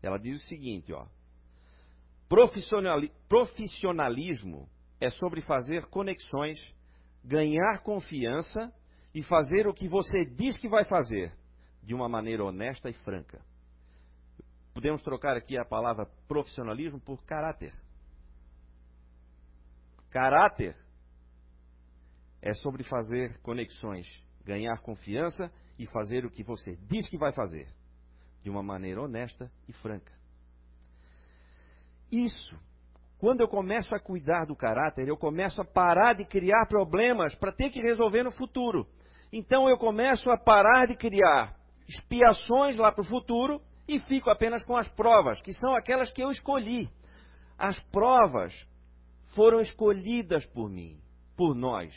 Ela 0.00 0.16
diz 0.16 0.40
o 0.40 0.46
seguinte, 0.46 0.92
ó. 0.92 1.08
Profissionalismo 3.28 4.68
é 5.00 5.10
sobre 5.10 5.40
fazer 5.40 5.86
conexões, 5.86 6.56
ganhar 7.24 7.82
confiança 7.82 8.72
e 9.14 9.22
fazer 9.22 9.66
o 9.66 9.74
que 9.74 9.88
você 9.88 10.24
diz 10.24 10.56
que 10.56 10.68
vai 10.68 10.84
fazer, 10.84 11.32
de 11.82 11.94
uma 11.94 12.08
maneira 12.08 12.44
honesta 12.44 12.88
e 12.88 12.92
franca. 12.92 13.40
Podemos 14.72 15.02
trocar 15.02 15.36
aqui 15.36 15.58
a 15.58 15.64
palavra 15.64 16.06
profissionalismo 16.28 17.00
por 17.00 17.24
caráter. 17.24 17.74
Caráter 20.10 20.76
é 22.40 22.52
sobre 22.54 22.82
fazer 22.84 23.38
conexões, 23.42 24.06
ganhar 24.44 24.80
confiança 24.80 25.52
e 25.78 25.86
fazer 25.86 26.24
o 26.24 26.30
que 26.30 26.42
você 26.42 26.76
diz 26.88 27.08
que 27.08 27.18
vai 27.18 27.32
fazer, 27.32 27.68
de 28.42 28.50
uma 28.50 28.62
maneira 28.62 29.02
honesta 29.02 29.50
e 29.68 29.72
franca. 29.72 30.12
Isso, 32.10 32.58
quando 33.18 33.40
eu 33.40 33.48
começo 33.48 33.94
a 33.94 34.00
cuidar 34.00 34.46
do 34.46 34.56
caráter, 34.56 35.06
eu 35.06 35.16
começo 35.16 35.60
a 35.60 35.64
parar 35.64 36.14
de 36.14 36.24
criar 36.24 36.66
problemas 36.66 37.34
para 37.34 37.52
ter 37.52 37.70
que 37.70 37.80
resolver 37.80 38.22
no 38.22 38.32
futuro. 38.32 38.86
Então 39.32 39.68
eu 39.68 39.76
começo 39.76 40.28
a 40.30 40.36
parar 40.36 40.86
de 40.86 40.96
criar 40.96 41.56
expiações 41.88 42.76
lá 42.76 42.90
para 42.90 43.02
o 43.02 43.06
futuro 43.06 43.60
e 43.86 43.98
fico 44.00 44.30
apenas 44.30 44.64
com 44.64 44.76
as 44.76 44.88
provas, 44.88 45.40
que 45.42 45.52
são 45.52 45.74
aquelas 45.74 46.12
que 46.12 46.22
eu 46.22 46.30
escolhi. 46.30 46.88
As 47.58 47.78
provas 47.90 48.54
foram 49.34 49.60
escolhidas 49.60 50.46
por 50.46 50.68
mim, 50.68 51.00
por 51.36 51.54
nós. 51.54 51.94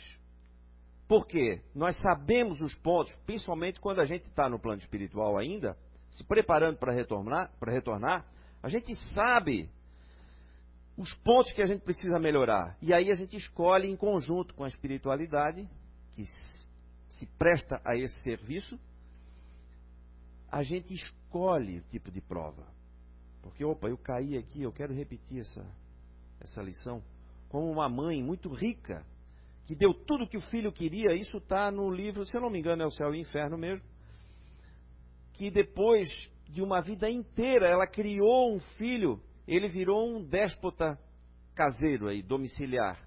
Por 1.06 1.26
quê? 1.26 1.62
Nós 1.74 1.96
sabemos 1.98 2.60
os 2.60 2.74
pontos, 2.76 3.14
principalmente 3.26 3.80
quando 3.80 4.00
a 4.00 4.04
gente 4.04 4.26
está 4.26 4.48
no 4.48 4.58
plano 4.58 4.80
espiritual 4.80 5.36
ainda, 5.38 5.76
se 6.10 6.24
preparando 6.24 6.78
para 6.78 6.92
retornar, 6.92 7.50
para 7.58 7.72
retornar, 7.72 8.24
a 8.62 8.68
gente 8.68 8.94
sabe 9.12 9.68
os 10.96 11.12
pontos 11.16 11.52
que 11.52 11.60
a 11.60 11.66
gente 11.66 11.82
precisa 11.82 12.18
melhorar. 12.18 12.76
E 12.80 12.94
aí 12.94 13.10
a 13.10 13.14
gente 13.14 13.36
escolhe 13.36 13.88
em 13.88 13.96
conjunto 13.96 14.54
com 14.54 14.64
a 14.64 14.68
espiritualidade, 14.68 15.68
que 16.12 16.24
se 17.14 17.26
presta 17.38 17.80
a 17.84 17.96
esse 17.96 18.22
serviço, 18.22 18.78
a 20.50 20.62
gente 20.62 20.94
escolhe 20.94 21.78
o 21.78 21.82
tipo 21.82 22.10
de 22.10 22.20
prova. 22.20 22.66
Porque, 23.42 23.64
opa, 23.64 23.88
eu 23.88 23.98
caí 23.98 24.36
aqui, 24.36 24.62
eu 24.62 24.72
quero 24.72 24.94
repetir 24.94 25.40
essa, 25.40 25.66
essa 26.40 26.62
lição 26.62 27.02
como 27.48 27.70
uma 27.70 27.88
mãe 27.88 28.22
muito 28.22 28.48
rica, 28.48 29.04
que 29.64 29.74
deu 29.74 29.94
tudo 29.94 30.26
que 30.26 30.36
o 30.36 30.42
filho 30.42 30.72
queria, 30.72 31.14
isso 31.14 31.36
está 31.36 31.70
no 31.70 31.88
livro, 31.90 32.24
se 32.24 32.36
eu 32.36 32.40
não 32.40 32.50
me 32.50 32.58
engano, 32.58 32.82
é 32.82 32.86
o 32.86 32.90
Céu 32.90 33.14
e 33.14 33.18
o 33.18 33.20
Inferno 33.20 33.56
mesmo, 33.56 33.86
que 35.34 35.50
depois 35.50 36.08
de 36.48 36.62
uma 36.62 36.80
vida 36.80 37.08
inteira 37.08 37.68
ela 37.68 37.86
criou 37.86 38.54
um 38.54 38.60
filho, 38.76 39.20
ele 39.46 39.68
virou 39.68 40.16
um 40.16 40.24
déspota 40.24 40.98
caseiro 41.54 42.08
aí, 42.08 42.22
domiciliar. 42.22 42.98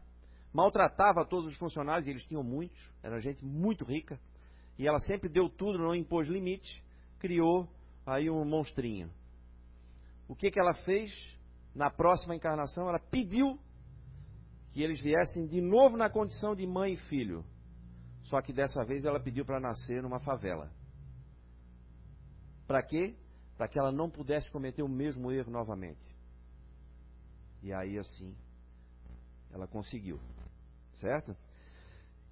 Maltratava 0.57 1.23
todos 1.23 1.51
os 1.51 1.57
funcionários, 1.59 2.07
eles 2.07 2.25
tinham 2.25 2.41
muitos, 2.41 2.75
era 3.03 3.19
gente 3.19 3.45
muito 3.45 3.85
rica, 3.85 4.19
e 4.75 4.87
ela 4.87 4.97
sempre 4.97 5.29
deu 5.29 5.47
tudo, 5.47 5.77
não 5.77 5.93
impôs 5.93 6.27
limite, 6.27 6.83
criou 7.19 7.69
aí 8.03 8.27
um 8.27 8.43
monstrinho. 8.43 9.11
O 10.27 10.35
que, 10.35 10.49
que 10.49 10.59
ela 10.59 10.73
fez? 10.73 11.11
Na 11.75 11.91
próxima 11.91 12.35
encarnação, 12.35 12.89
ela 12.89 12.97
pediu 12.97 13.59
que 14.73 14.81
eles 14.81 14.99
viessem 14.99 15.45
de 15.45 15.61
novo 15.61 15.95
na 15.95 16.09
condição 16.09 16.55
de 16.55 16.65
mãe 16.65 16.93
e 16.93 16.97
filho. 16.97 17.45
Só 18.23 18.41
que 18.41 18.51
dessa 18.51 18.83
vez 18.83 19.05
ela 19.05 19.19
pediu 19.19 19.45
para 19.45 19.59
nascer 19.59 20.01
numa 20.01 20.19
favela. 20.21 20.71
Para 22.65 22.81
quê? 22.81 23.15
Para 23.55 23.67
que 23.67 23.77
ela 23.77 23.91
não 23.91 24.09
pudesse 24.09 24.49
cometer 24.49 24.81
o 24.81 24.89
mesmo 24.89 25.31
erro 25.31 25.51
novamente. 25.51 26.17
E 27.61 27.71
aí 27.71 27.99
assim, 27.99 28.35
ela 29.51 29.67
conseguiu. 29.67 30.19
Certo? 30.97 31.35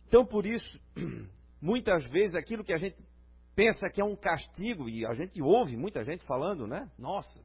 Então 0.08 0.26
por 0.26 0.46
isso, 0.46 0.80
muitas 1.62 2.06
vezes 2.06 2.36
aquilo 2.36 2.64
que 2.64 2.74
a 2.74 2.78
gente 2.78 2.98
pensa 3.56 3.90
que 3.90 4.02
é 4.02 4.06
um 4.06 4.16
castigo, 4.16 4.90
e 4.90 5.06
a 5.06 5.14
gente 5.14 5.42
ouve 5.42 5.78
muita 5.78 6.04
gente 6.04 6.26
falando, 6.26 6.68
né? 6.68 6.92
Nossa, 6.98 7.44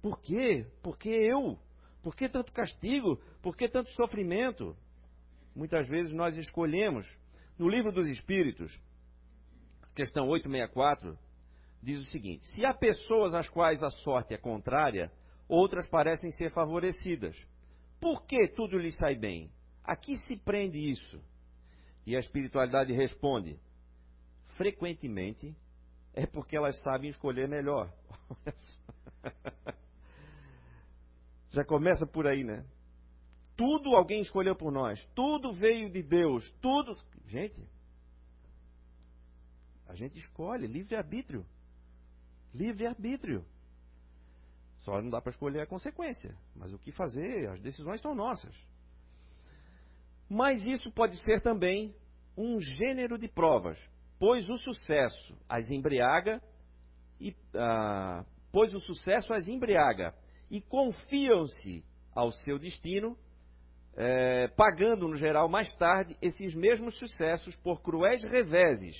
por 0.00 0.20
quê? 0.20 0.66
Porque 0.82 1.08
eu? 1.08 1.58
Por 2.02 2.14
que 2.14 2.28
tanto 2.28 2.52
castigo? 2.52 3.20
Por 3.42 3.56
que 3.56 3.68
tanto 3.68 3.90
sofrimento? 3.90 4.76
Muitas 5.54 5.88
vezes 5.88 6.12
nós 6.12 6.36
escolhemos. 6.36 7.06
No 7.58 7.68
livro 7.68 7.92
dos 7.92 8.08
Espíritos, 8.08 8.72
questão 9.94 10.28
864, 10.28 11.18
diz 11.82 11.98
o 12.00 12.10
seguinte: 12.10 12.46
Se 12.54 12.64
há 12.64 12.72
pessoas 12.72 13.34
às 13.34 13.48
quais 13.48 13.82
a 13.82 13.90
sorte 13.90 14.32
é 14.32 14.38
contrária, 14.38 15.12
outras 15.48 15.88
parecem 15.88 16.30
ser 16.30 16.50
favorecidas. 16.52 17.36
Por 18.00 18.24
que 18.24 18.48
tudo 18.48 18.78
lhes 18.78 18.96
sai 18.96 19.14
bem? 19.14 19.50
A 19.84 19.96
que 19.96 20.16
se 20.18 20.36
prende 20.36 20.78
isso? 20.78 21.20
E 22.06 22.16
a 22.16 22.18
espiritualidade 22.18 22.92
responde: 22.92 23.58
frequentemente 24.56 25.56
é 26.12 26.26
porque 26.26 26.56
elas 26.56 26.78
sabem 26.80 27.10
escolher 27.10 27.48
melhor. 27.48 27.92
Já 31.50 31.64
começa 31.64 32.06
por 32.06 32.26
aí, 32.26 32.44
né? 32.44 32.64
Tudo 33.56 33.94
alguém 33.94 34.20
escolheu 34.20 34.56
por 34.56 34.72
nós. 34.72 35.04
Tudo 35.14 35.52
veio 35.52 35.90
de 35.90 36.02
Deus. 36.02 36.50
Tudo. 36.60 36.92
Gente, 37.26 37.62
a 39.86 39.94
gente 39.94 40.18
escolhe. 40.18 40.66
Livre-arbítrio. 40.66 41.44
Livre-arbítrio. 42.54 43.44
Só 44.80 45.02
não 45.02 45.10
dá 45.10 45.20
para 45.20 45.30
escolher 45.30 45.60
a 45.60 45.66
consequência. 45.66 46.34
Mas 46.54 46.72
o 46.72 46.78
que 46.78 46.92
fazer? 46.92 47.50
As 47.50 47.60
decisões 47.60 48.00
são 48.00 48.14
nossas. 48.14 48.54
Mas 50.30 50.64
isso 50.64 50.92
pode 50.92 51.16
ser 51.24 51.42
também 51.42 51.92
um 52.36 52.60
gênero 52.60 53.18
de 53.18 53.26
provas, 53.26 53.76
pois 54.16 54.48
o 54.48 54.56
sucesso 54.56 55.36
as 55.48 55.68
embriaga 55.72 56.40
e 57.20 57.34
ah, 57.54 58.24
pois 58.52 58.72
o 58.72 58.78
sucesso 58.78 59.34
as 59.34 59.48
embriaga 59.48 60.14
e 60.48 60.60
confiam-se 60.60 61.84
ao 62.14 62.30
seu 62.30 62.58
destino, 62.60 63.16
é, 63.96 64.46
pagando 64.48 65.08
no 65.08 65.16
geral 65.16 65.48
mais 65.48 65.74
tarde 65.76 66.16
esses 66.22 66.54
mesmos 66.54 66.96
sucessos 66.96 67.56
por 67.56 67.82
cruéis 67.82 68.22
reveses 68.24 68.96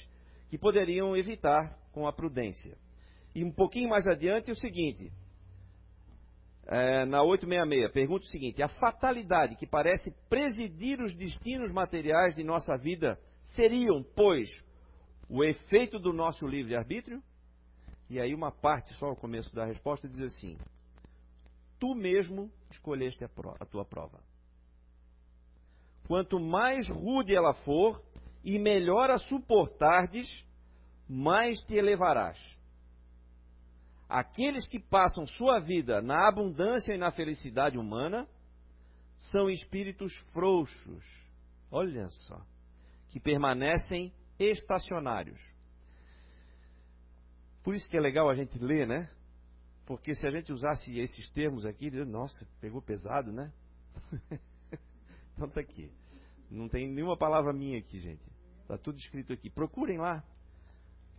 que 0.49 0.59
poderiam 0.59 1.17
evitar 1.17 1.79
com 1.93 2.09
a 2.09 2.13
prudência. 2.13 2.77
E 3.35 3.45
um 3.45 3.53
pouquinho 3.53 3.89
mais 3.89 4.07
adiante 4.09 4.51
o 4.51 4.57
seguinte, 4.57 5.13
é, 6.73 7.05
na 7.05 7.21
866, 7.21 7.93
pergunta 7.93 8.25
o 8.25 8.29
seguinte: 8.29 8.63
a 8.63 8.69
fatalidade 8.69 9.57
que 9.57 9.67
parece 9.67 10.15
presidir 10.29 11.01
os 11.01 11.13
destinos 11.13 11.73
materiais 11.73 12.37
de 12.37 12.45
nossa 12.45 12.77
vida 12.79 13.19
seriam, 13.57 14.05
pois, 14.15 14.49
o 15.29 15.43
efeito 15.43 15.99
do 15.99 16.13
nosso 16.13 16.47
livre-arbítrio? 16.47 17.21
E 18.09 18.21
aí, 18.21 18.33
uma 18.33 18.53
parte, 18.53 18.95
só 18.95 19.11
o 19.11 19.17
começo 19.17 19.53
da 19.53 19.65
resposta, 19.65 20.09
diz 20.09 20.23
assim: 20.23 20.57
tu 21.81 21.93
mesmo 21.93 22.49
escolheste 22.71 23.25
a, 23.25 23.29
prova, 23.29 23.57
a 23.59 23.67
tua 23.67 23.85
prova. 23.85 24.21
Quanto 26.07 26.39
mais 26.39 26.89
rude 26.89 27.35
ela 27.35 27.53
for 27.65 28.01
e 28.45 28.61
melhor 28.61 29.11
a 29.11 29.19
suportardes, 29.19 30.29
mais 31.09 31.61
te 31.63 31.75
elevarás. 31.75 32.39
Aqueles 34.11 34.67
que 34.67 34.81
passam 34.81 35.25
sua 35.25 35.61
vida 35.61 36.03
na 36.03 36.27
abundância 36.27 36.93
e 36.93 36.99
na 36.99 37.13
felicidade 37.13 37.79
humana 37.79 38.27
são 39.31 39.49
espíritos 39.49 40.13
frouxos, 40.33 41.05
olha 41.71 42.09
só, 42.09 42.45
que 43.11 43.21
permanecem 43.21 44.13
estacionários. 44.37 45.41
Por 47.63 47.73
isso 47.77 47.89
que 47.89 47.97
é 47.97 48.01
legal 48.01 48.29
a 48.29 48.35
gente 48.35 48.59
ler, 48.59 48.85
né? 48.85 49.09
Porque 49.87 50.13
se 50.13 50.27
a 50.27 50.31
gente 50.33 50.53
usasse 50.53 50.99
esses 50.99 51.31
termos 51.31 51.65
aqui, 51.65 51.89
nossa, 52.05 52.45
pegou 52.61 52.83
pesado, 52.83 53.31
né? 53.31 53.53
então 55.35 55.49
tá 55.49 55.61
aqui. 55.61 55.89
Não 56.51 56.69
tem 56.69 56.91
nenhuma 56.91 57.17
palavra 57.17 57.53
minha 57.53 57.79
aqui, 57.79 58.01
gente. 58.01 58.23
Está 58.63 58.77
tudo 58.77 58.99
escrito 58.99 59.33
aqui. 59.33 59.49
Procurem 59.49 59.99
lá. 59.99 60.25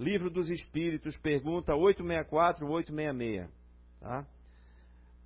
Livro 0.02 0.32
dos 0.32 0.50
Espíritos, 0.50 1.16
pergunta 1.20 1.76
864, 1.76 2.68
866. 2.68 3.48
Tá? 4.00 4.26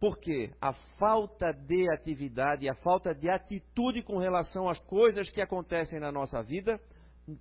Porque 0.01 0.51
a 0.59 0.73
falta 0.99 1.53
de 1.53 1.89
atividade, 1.93 2.67
a 2.67 2.75
falta 2.75 3.15
de 3.15 3.29
atitude 3.29 4.03
com 4.03 4.17
relação 4.17 4.67
às 4.67 4.81
coisas 4.81 5.29
que 5.29 5.41
acontecem 5.41 5.97
na 5.97 6.11
nossa 6.11 6.43
vida 6.43 6.77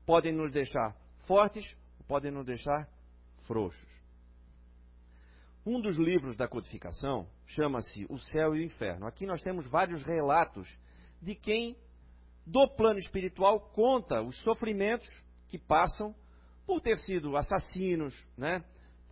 podem 0.07 0.33
nos 0.33 0.53
deixar 0.53 0.97
fortes, 1.27 1.65
podem 2.07 2.31
nos 2.31 2.47
deixar 2.47 2.89
frouxos. 3.49 3.93
Um 5.67 5.81
dos 5.81 5.97
livros 5.97 6.37
da 6.37 6.47
codificação 6.47 7.27
chama-se 7.47 8.07
O 8.09 8.17
Céu 8.17 8.55
e 8.55 8.61
o 8.61 8.65
Inferno. 8.65 9.09
Aqui 9.09 9.27
nós 9.27 9.43
temos 9.43 9.67
vários 9.67 10.01
relatos 10.05 10.69
de 11.21 11.35
quem, 11.35 11.77
do 12.47 12.69
plano 12.77 13.01
espiritual, 13.01 13.59
conta 13.73 14.23
os 14.23 14.39
sofrimentos 14.43 15.11
que 15.49 15.59
passam 15.59 16.15
por 16.67 16.81
ter 16.81 16.97
sido 16.99 17.37
assassinos, 17.37 18.15
né? 18.37 18.65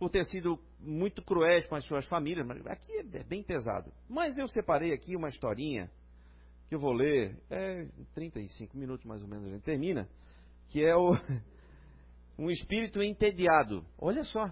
por 0.03 0.09
ter 0.09 0.25
sido 0.25 0.59
muito 0.79 1.21
cruéis 1.21 1.65
com 1.67 1.75
as 1.75 1.85
suas 1.85 2.05
famílias. 2.07 2.45
Aqui 2.67 2.91
é 2.97 3.23
bem 3.23 3.41
pesado. 3.41 3.91
Mas 4.09 4.37
eu 4.37 4.47
separei 4.47 4.93
aqui 4.93 5.15
uma 5.15 5.29
historinha 5.29 5.89
que 6.67 6.75
eu 6.75 6.79
vou 6.79 6.91
ler, 6.91 7.37
é 7.49 7.87
35 8.13 8.77
minutos 8.77 9.05
mais 9.05 9.21
ou 9.21 9.27
menos 9.27 9.45
a 9.45 9.49
gente 9.49 9.63
termina, 9.63 10.09
que 10.69 10.83
é 10.83 10.95
o, 10.95 11.11
um 12.37 12.49
espírito 12.49 13.01
entediado. 13.01 13.85
Olha 13.97 14.23
só, 14.23 14.51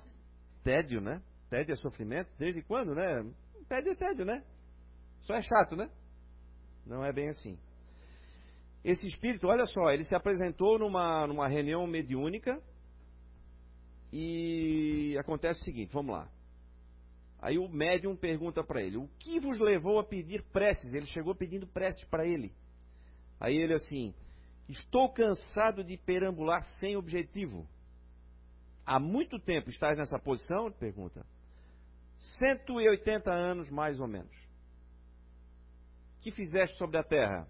tédio, 0.64 1.02
né? 1.02 1.22
Tédio 1.50 1.74
é 1.74 1.76
sofrimento. 1.76 2.30
Desde 2.38 2.62
quando, 2.62 2.96
né? 2.96 3.26
Tédio 3.68 3.92
é 3.92 3.96
tédio, 3.96 4.24
né? 4.24 4.44
Só 5.22 5.34
é 5.34 5.42
chato, 5.42 5.76
né? 5.76 5.90
Não 6.86 7.04
é 7.04 7.12
bem 7.12 7.28
assim. 7.30 7.58
Esse 8.84 9.06
espírito, 9.06 9.48
olha 9.48 9.66
só, 9.66 9.92
ele 9.92 10.04
se 10.06 10.16
apresentou 10.16 10.80
numa, 10.80 11.28
numa 11.28 11.48
reunião 11.48 11.86
mediúnica 11.86 12.62
e 14.12 15.17
acontece 15.17 15.62
o 15.62 15.63
seguinte, 15.63 15.93
vamos 15.93 16.13
lá. 16.15 16.30
Aí 17.41 17.58
o 17.58 17.67
médium 17.67 18.15
pergunta 18.15 18.63
para 18.63 18.82
ele: 18.82 18.97
O 18.97 19.08
que 19.17 19.39
vos 19.39 19.60
levou 19.60 20.00
a 20.00 20.04
pedir 20.04 20.43
preces? 20.52 20.93
Ele 20.93 21.08
chegou 21.08 21.34
pedindo 21.34 21.65
preces 21.65 22.04
para 22.06 22.26
ele. 22.26 22.54
Aí 23.39 23.56
ele 23.56 23.74
assim: 23.74 24.13
Estou 24.69 25.12
cansado 25.12 25.84
de 25.84 25.97
perambular 25.97 26.63
sem 26.80 26.95
objetivo. 26.95 27.67
Há 28.86 29.00
muito 29.00 29.39
tempo 29.39 29.69
estás 29.69 29.97
nessa 29.97 30.19
posição? 30.19 30.71
Pergunta. 30.71 31.26
180 32.38 33.32
anos 33.32 33.69
mais 33.69 34.00
ou 34.00 34.08
menos. 34.08 34.36
Que 36.21 36.32
fizeste 36.32 36.78
sobre 36.78 36.97
a 36.97 37.04
terra? 37.04 37.47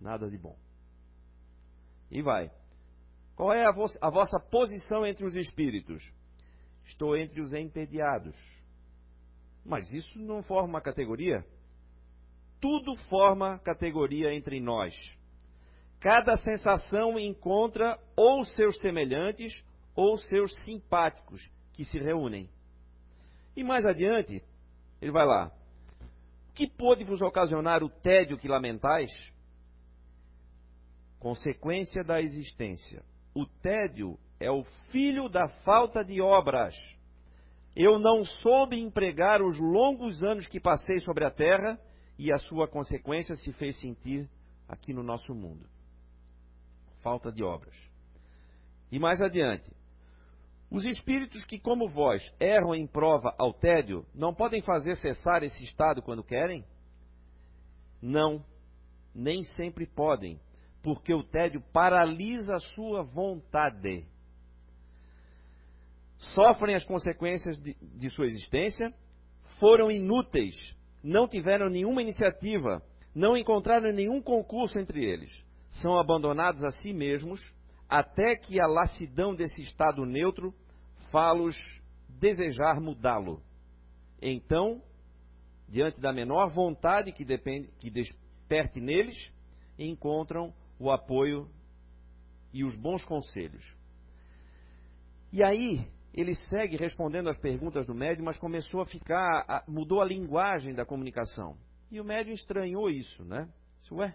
Nada 0.00 0.28
de 0.28 0.36
bom. 0.36 0.56
E 2.10 2.20
vai. 2.20 2.50
Qual 3.36 3.52
é 3.52 3.66
a, 3.66 3.72
vo 3.72 3.86
a 4.00 4.10
vossa 4.10 4.38
posição 4.38 5.04
entre 5.04 5.24
os 5.24 5.34
espíritos? 5.34 6.02
Estou 6.84 7.16
entre 7.16 7.40
os 7.40 7.52
entediados. 7.52 8.36
Mas 9.64 9.90
isso 9.92 10.18
não 10.18 10.42
forma 10.42 10.80
categoria? 10.80 11.44
Tudo 12.60 12.96
forma 13.08 13.58
categoria 13.58 14.32
entre 14.32 14.60
nós. 14.60 14.94
Cada 16.00 16.36
sensação 16.36 17.18
encontra 17.18 17.98
ou 18.14 18.44
seus 18.44 18.78
semelhantes 18.80 19.52
ou 19.96 20.16
seus 20.18 20.52
simpáticos 20.62 21.40
que 21.72 21.84
se 21.84 21.98
reúnem. 21.98 22.48
E 23.56 23.64
mais 23.64 23.86
adiante, 23.86 24.42
ele 25.00 25.12
vai 25.12 25.26
lá. 25.26 25.50
Que 26.54 26.68
pôde 26.68 27.04
vos 27.04 27.20
ocasionar 27.20 27.82
o 27.82 27.88
tédio 27.88 28.38
que 28.38 28.46
lamentais? 28.46 29.10
Consequência 31.18 32.04
da 32.04 32.20
existência. 32.20 33.02
O 33.34 33.44
tédio 33.44 34.18
é 34.38 34.50
o 34.50 34.62
filho 34.90 35.28
da 35.28 35.48
falta 35.64 36.04
de 36.04 36.20
obras. 36.20 36.74
Eu 37.74 37.98
não 37.98 38.24
soube 38.24 38.78
empregar 38.78 39.42
os 39.42 39.58
longos 39.58 40.22
anos 40.22 40.46
que 40.46 40.60
passei 40.60 41.00
sobre 41.00 41.24
a 41.24 41.30
terra 41.30 41.78
e 42.16 42.32
a 42.32 42.38
sua 42.38 42.68
consequência 42.68 43.34
se 43.34 43.52
fez 43.52 43.78
sentir 43.80 44.30
aqui 44.68 44.92
no 44.92 45.02
nosso 45.02 45.34
mundo. 45.34 45.66
Falta 47.02 47.32
de 47.32 47.42
obras. 47.42 47.74
E 48.90 48.98
mais 48.98 49.20
adiante. 49.20 49.74
Os 50.70 50.86
espíritos 50.86 51.44
que, 51.44 51.58
como 51.58 51.88
vós, 51.88 52.22
erram 52.40 52.74
em 52.74 52.86
prova 52.86 53.34
ao 53.38 53.52
tédio, 53.52 54.06
não 54.14 54.34
podem 54.34 54.62
fazer 54.62 54.96
cessar 54.96 55.42
esse 55.42 55.62
estado 55.62 56.00
quando 56.02 56.22
querem? 56.22 56.64
Não, 58.00 58.44
nem 59.14 59.42
sempre 59.42 59.86
podem, 59.86 60.40
porque 60.84 61.14
o 61.14 61.24
tédio 61.24 61.62
paralisa 61.72 62.54
a 62.54 62.58
sua 62.58 63.02
vontade 63.02 64.06
sofrem 66.34 66.74
as 66.74 66.84
consequências 66.84 67.56
de, 67.56 67.74
de 67.80 68.10
sua 68.10 68.26
existência, 68.26 68.92
foram 69.58 69.90
inúteis, 69.90 70.54
não 71.02 71.26
tiveram 71.26 71.70
nenhuma 71.70 72.02
iniciativa, 72.02 72.82
não 73.14 73.34
encontraram 73.34 73.92
nenhum 73.92 74.20
concurso 74.20 74.78
entre 74.78 75.02
eles, 75.02 75.32
são 75.80 75.98
abandonados 75.98 76.62
a 76.62 76.70
si 76.70 76.92
mesmos, 76.92 77.42
até 77.88 78.36
que 78.36 78.60
a 78.60 78.66
lassidão 78.66 79.34
desse 79.34 79.62
estado 79.62 80.04
neutro 80.04 80.54
fá-los 81.10 81.56
desejar 82.08 82.78
mudá-lo. 82.78 83.42
Então, 84.20 84.82
diante 85.66 85.98
da 85.98 86.12
menor 86.12 86.50
vontade 86.50 87.10
que, 87.10 87.24
depende, 87.24 87.68
que 87.78 87.90
desperte 87.90 88.80
neles, 88.80 89.16
encontram 89.78 90.52
o 90.78 90.90
apoio 90.90 91.48
e 92.52 92.64
os 92.64 92.76
bons 92.76 93.04
conselhos. 93.04 93.64
E 95.32 95.42
aí, 95.42 95.86
ele 96.12 96.34
segue 96.48 96.76
respondendo 96.76 97.28
às 97.28 97.36
perguntas 97.36 97.86
do 97.86 97.94
médium, 97.94 98.24
mas 98.24 98.38
começou 98.38 98.80
a 98.80 98.86
ficar, 98.86 99.64
mudou 99.66 100.00
a 100.00 100.04
linguagem 100.04 100.72
da 100.72 100.86
comunicação. 100.86 101.56
E 101.90 102.00
o 102.00 102.04
médium 102.04 102.34
estranhou 102.34 102.88
isso, 102.88 103.24
né? 103.24 103.48
Isso 103.80 104.00
é. 104.00 104.14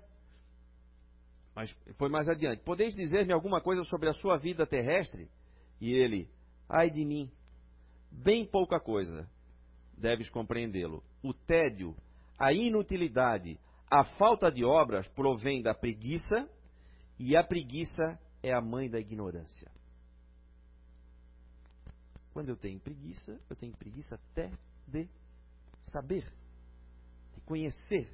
Mas 1.54 1.76
foi 1.98 2.10
mais 2.10 2.30
adiante. 2.30 2.64
Podeis 2.64 2.96
dizer-me 2.96 3.34
alguma 3.34 3.60
coisa 3.60 3.84
sobre 3.84 4.08
a 4.08 4.14
sua 4.14 4.38
vida 4.38 4.66
terrestre? 4.66 5.30
E 5.82 5.94
ele, 5.94 6.30
ai 6.70 6.90
de 6.90 7.04
mim, 7.04 7.30
bem 8.10 8.46
pouca 8.46 8.80
coisa. 8.80 9.30
Deves 9.98 10.30
compreendê-lo. 10.30 11.04
O 11.22 11.34
tédio, 11.34 11.96
a 12.38 12.54
inutilidade, 12.54 13.60
a 13.90 14.04
falta 14.04 14.52
de 14.52 14.64
obras 14.64 15.08
provém 15.10 15.62
da 15.62 15.74
preguiça, 15.74 16.48
e 17.18 17.36
a 17.36 17.44
preguiça 17.44 18.20
é 18.44 18.54
a 18.54 18.62
mãe 18.62 18.90
da 18.90 19.00
ignorância. 19.00 19.70
Quando 22.32 22.50
eu 22.50 22.56
tenho 22.56 22.80
preguiça, 22.80 23.40
eu 23.50 23.56
tenho 23.56 23.76
preguiça 23.76 24.16
até 24.16 24.52
de 24.88 25.10
saber, 25.92 26.32
de 27.34 27.42
conhecer, 27.42 28.10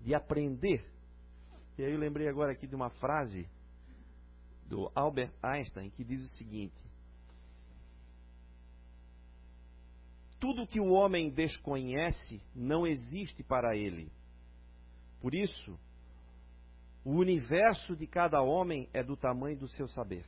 de 0.00 0.14
aprender. 0.14 0.84
E 1.78 1.84
aí 1.84 1.92
eu 1.92 1.98
lembrei 1.98 2.28
agora 2.28 2.52
aqui 2.52 2.66
de 2.66 2.74
uma 2.74 2.90
frase 2.90 3.48
do 4.66 4.90
Albert 4.94 5.32
Einstein 5.42 5.90
que 5.90 6.04
diz 6.04 6.20
o 6.20 6.28
seguinte: 6.36 6.82
Tudo 10.40 10.66
que 10.66 10.80
o 10.80 10.90
homem 10.90 11.30
desconhece 11.30 12.42
não 12.54 12.86
existe 12.86 13.42
para 13.42 13.76
ele. 13.76 14.12
Por 15.24 15.34
isso, 15.34 15.80
o 17.02 17.12
universo 17.12 17.96
de 17.96 18.06
cada 18.06 18.42
homem 18.42 18.90
é 18.92 19.02
do 19.02 19.16
tamanho 19.16 19.56
do 19.56 19.66
seu 19.68 19.88
saber. 19.88 20.22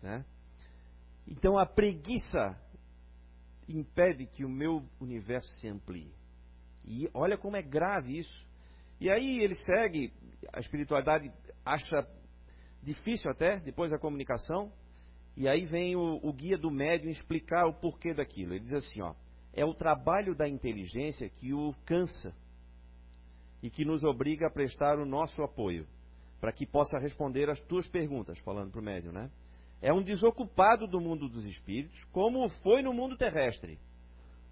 Né? 0.00 0.24
Então 1.26 1.58
a 1.58 1.66
preguiça 1.66 2.56
impede 3.68 4.24
que 4.26 4.44
o 4.44 4.48
meu 4.48 4.88
universo 5.00 5.52
se 5.54 5.66
amplie. 5.66 6.14
E 6.84 7.10
olha 7.12 7.36
como 7.36 7.56
é 7.56 7.60
grave 7.60 8.18
isso. 8.18 8.46
E 9.00 9.10
aí 9.10 9.40
ele 9.40 9.56
segue, 9.56 10.12
a 10.52 10.60
espiritualidade 10.60 11.32
acha 11.64 12.08
difícil 12.84 13.28
até, 13.32 13.58
depois 13.58 13.90
da 13.90 13.98
comunicação, 13.98 14.72
e 15.36 15.48
aí 15.48 15.64
vem 15.64 15.96
o, 15.96 16.20
o 16.22 16.32
guia 16.32 16.56
do 16.56 16.70
médium 16.70 17.10
explicar 17.10 17.66
o 17.66 17.74
porquê 17.74 18.14
daquilo. 18.14 18.54
Ele 18.54 18.62
diz 18.62 18.74
assim, 18.74 19.02
ó, 19.02 19.12
é 19.52 19.64
o 19.64 19.74
trabalho 19.74 20.36
da 20.36 20.48
inteligência 20.48 21.28
que 21.28 21.52
o 21.52 21.74
cansa 21.84 22.32
e 23.62 23.70
que 23.70 23.84
nos 23.84 24.04
obriga 24.04 24.46
a 24.46 24.50
prestar 24.50 24.98
o 24.98 25.06
nosso 25.06 25.42
apoio, 25.42 25.86
para 26.40 26.52
que 26.52 26.66
possa 26.66 26.98
responder 26.98 27.48
as 27.50 27.60
tuas 27.60 27.88
perguntas, 27.88 28.38
falando 28.40 28.70
para 28.70 28.80
o 28.80 28.84
médium, 28.84 29.12
né? 29.12 29.30
É 29.80 29.92
um 29.92 30.02
desocupado 30.02 30.86
do 30.86 31.00
mundo 31.00 31.28
dos 31.28 31.46
espíritos, 31.46 32.02
como 32.12 32.48
foi 32.62 32.82
no 32.82 32.92
mundo 32.92 33.16
terrestre. 33.16 33.78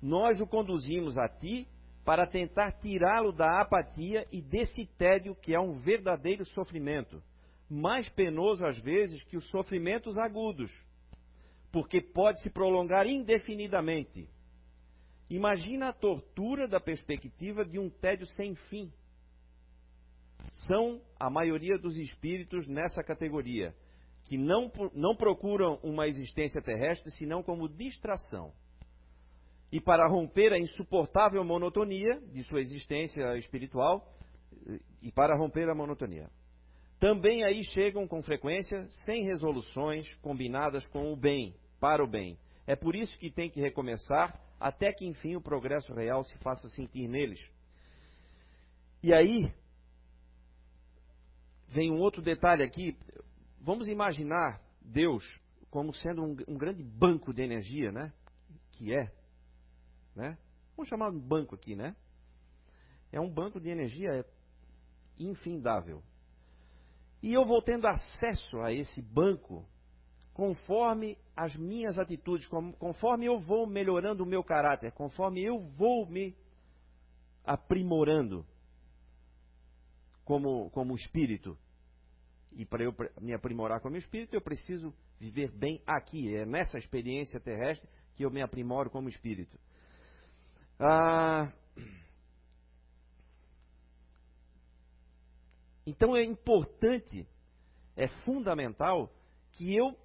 Nós 0.00 0.40
o 0.40 0.46
conduzimos 0.46 1.16
a 1.16 1.28
ti 1.28 1.66
para 2.04 2.26
tentar 2.26 2.72
tirá-lo 2.72 3.32
da 3.32 3.60
apatia 3.62 4.26
e 4.30 4.42
desse 4.42 4.86
tédio 4.98 5.34
que 5.34 5.54
é 5.54 5.60
um 5.60 5.72
verdadeiro 5.72 6.44
sofrimento, 6.44 7.22
mais 7.70 8.08
penoso 8.10 8.66
às 8.66 8.78
vezes 8.78 9.22
que 9.24 9.36
os 9.36 9.48
sofrimentos 9.48 10.18
agudos, 10.18 10.70
porque 11.72 12.00
pode 12.00 12.40
se 12.42 12.50
prolongar 12.50 13.06
indefinidamente. 13.06 14.28
Imagina 15.30 15.88
a 15.88 15.92
tortura 15.92 16.68
da 16.68 16.80
perspectiva 16.80 17.64
de 17.64 17.78
um 17.78 17.88
tédio 17.88 18.26
sem 18.26 18.54
fim. 18.54 18.92
São 20.66 21.00
a 21.18 21.30
maioria 21.30 21.78
dos 21.78 21.96
espíritos 21.96 22.66
nessa 22.68 23.02
categoria 23.02 23.74
que 24.24 24.38
não, 24.38 24.70
não 24.94 25.14
procuram 25.14 25.78
uma 25.82 26.06
existência 26.06 26.62
terrestre 26.62 27.10
senão 27.12 27.42
como 27.42 27.68
distração. 27.68 28.52
E 29.70 29.80
para 29.80 30.06
romper 30.06 30.52
a 30.52 30.58
insuportável 30.58 31.44
monotonia 31.44 32.20
de 32.32 32.42
sua 32.44 32.60
existência 32.60 33.37
espiritual, 33.37 34.14
e 35.02 35.12
para 35.12 35.37
romper 35.37 35.68
a 35.68 35.74
monotonia. 35.74 36.30
Também 36.98 37.44
aí 37.44 37.62
chegam 37.64 38.06
com 38.06 38.22
frequência 38.22 38.87
sem 39.04 39.24
resoluções 39.24 40.12
combinadas 40.16 40.87
com 40.88 41.12
o 41.12 41.16
bem, 41.16 41.54
para 41.80 42.02
o 42.02 42.08
bem. 42.08 42.38
É 42.66 42.74
por 42.74 42.94
isso 42.96 43.18
que 43.18 43.30
tem 43.30 43.50
que 43.50 43.60
recomeçar 43.60 44.40
até 44.66 44.92
que 44.92 45.07
enfim 45.07 45.37
o 45.37 45.42
progresso 45.42 45.92
real 45.92 46.24
se 46.24 46.37
faça 46.38 46.68
sentir 46.68 47.07
neles. 47.07 47.40
E 49.03 49.12
aí 49.12 49.53
vem 51.68 51.90
um 51.90 51.98
outro 51.98 52.22
detalhe 52.22 52.62
aqui, 52.62 52.96
Vamos 53.64 53.88
imaginar 53.88 54.61
Deus 54.79 55.24
como 55.70 55.94
sendo 55.94 56.22
um, 56.22 56.37
um 56.46 56.59
grande 56.59 56.83
banco 56.83 57.33
de 57.33 57.40
energia, 57.40 57.90
né? 57.90 58.12
Que 58.72 58.94
é, 58.94 59.11
né? 60.14 60.37
Vamos 60.77 60.90
chamar 60.90 61.11
de 61.11 61.18
banco 61.18 61.55
aqui, 61.55 61.74
né? 61.74 61.96
É 63.11 63.18
um 63.18 63.31
banco 63.31 63.59
de 63.59 63.70
energia 63.70 64.22
infindável. 65.18 66.03
E 67.22 67.33
eu 67.33 67.42
vou 67.46 67.62
tendo 67.62 67.87
acesso 67.87 68.61
a 68.61 68.70
esse 68.70 69.00
banco 69.00 69.66
conforme 70.34 71.16
as 71.36 71.54
minhas 71.54 71.96
atitudes, 71.96 72.46
conforme 72.78 73.26
eu 73.26 73.38
vou 73.38 73.66
melhorando 73.68 74.24
o 74.24 74.26
meu 74.26 74.42
caráter, 74.42 74.90
conforme 74.92 75.42
eu 75.42 75.60
vou 75.60 76.06
me 76.06 76.36
aprimorando 77.44 78.44
como, 80.24 80.70
como 80.70 80.94
espírito. 80.96 81.56
E 82.52 82.66
para 82.66 82.82
eu 82.82 82.94
me 83.20 83.32
aprimorar 83.32 83.80
como 83.80 83.96
espírito, 83.96 84.34
eu 84.34 84.40
preciso 84.40 84.92
viver 85.20 85.52
bem 85.52 85.80
aqui. 85.86 86.34
É 86.34 86.44
nessa 86.44 86.78
experiência 86.78 87.40
terrestre 87.40 87.88
que 88.16 88.24
eu 88.24 88.30
me 88.30 88.42
aprimoro 88.42 88.90
como 88.90 89.08
espírito. 89.08 89.58
Ah, 90.78 91.52
então 95.86 96.16
é 96.16 96.24
importante, 96.24 97.26
é 97.96 98.08
fundamental 98.24 99.12
que 99.52 99.74
eu 99.76 99.96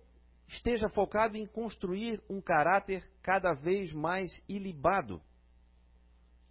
esteja 0.50 0.90
focado 0.90 1.38
em 1.38 1.46
construir 1.46 2.22
um 2.30 2.42
caráter 2.42 3.08
cada 3.22 3.54
vez 3.54 3.94
mais 3.94 4.30
ilibado. 4.50 5.22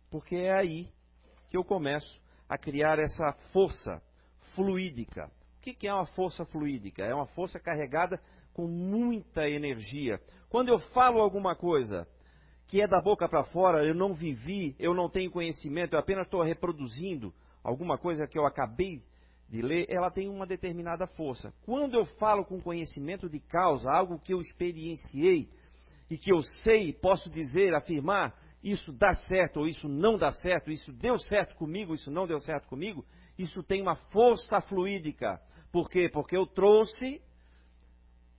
Porque 0.08 0.36
é 0.36 0.56
aí 0.56 0.88
que 1.48 1.56
eu 1.56 1.64
começo 1.64 2.20
a 2.48 2.56
criar 2.56 2.98
essa 2.98 3.32
força 3.52 4.00
fluídica. 4.54 5.30
O 5.56 5.60
que 5.60 5.86
é 5.86 5.92
uma 5.92 6.06
força 6.06 6.46
fluídica? 6.46 7.02
É 7.02 7.12
uma 7.12 7.26
força 7.26 7.58
carregada 7.58 8.20
com 8.54 8.66
muita 8.66 9.48
energia. 9.48 10.20
Quando 10.48 10.68
eu 10.68 10.78
falo 10.78 11.20
alguma 11.20 11.54
coisa 11.56 12.08
que 12.66 12.80
é 12.80 12.86
da 12.86 13.02
boca 13.02 13.28
para 13.28 13.44
fora, 13.44 13.84
eu 13.84 13.94
não 13.94 14.14
vivi, 14.14 14.76
eu 14.78 14.94
não 14.94 15.10
tenho 15.10 15.30
conhecimento, 15.30 15.94
eu 15.94 15.98
apenas 15.98 16.26
estou 16.26 16.42
reproduzindo 16.42 17.34
alguma 17.64 17.98
coisa 17.98 18.26
que 18.26 18.38
eu 18.38 18.46
acabei 18.46 19.02
de 19.48 19.62
ler, 19.62 19.86
ela 19.88 20.10
tem 20.10 20.28
uma 20.28 20.46
determinada 20.46 21.06
força. 21.06 21.52
Quando 21.64 21.94
eu 21.94 22.04
falo 22.04 22.44
com 22.44 22.60
conhecimento 22.60 23.28
de 23.28 23.40
causa, 23.40 23.90
algo 23.90 24.18
que 24.18 24.34
eu 24.34 24.40
experienciei 24.40 25.48
e 26.10 26.18
que 26.18 26.32
eu 26.32 26.42
sei, 26.62 26.92
posso 26.92 27.30
dizer, 27.30 27.74
afirmar, 27.74 28.34
isso 28.62 28.92
dá 28.92 29.14
certo 29.14 29.60
ou 29.60 29.66
isso 29.66 29.88
não 29.88 30.18
dá 30.18 30.30
certo, 30.30 30.70
isso 30.70 30.92
deu 30.92 31.18
certo 31.18 31.54
comigo, 31.56 31.94
isso 31.94 32.10
não 32.10 32.26
deu 32.26 32.40
certo 32.40 32.68
comigo, 32.68 33.04
isso 33.38 33.62
tem 33.62 33.80
uma 33.80 33.96
força 34.10 34.60
fluídica. 34.62 35.40
Por 35.72 35.88
quê? 35.88 36.10
Porque 36.12 36.36
eu 36.36 36.46
trouxe 36.46 37.22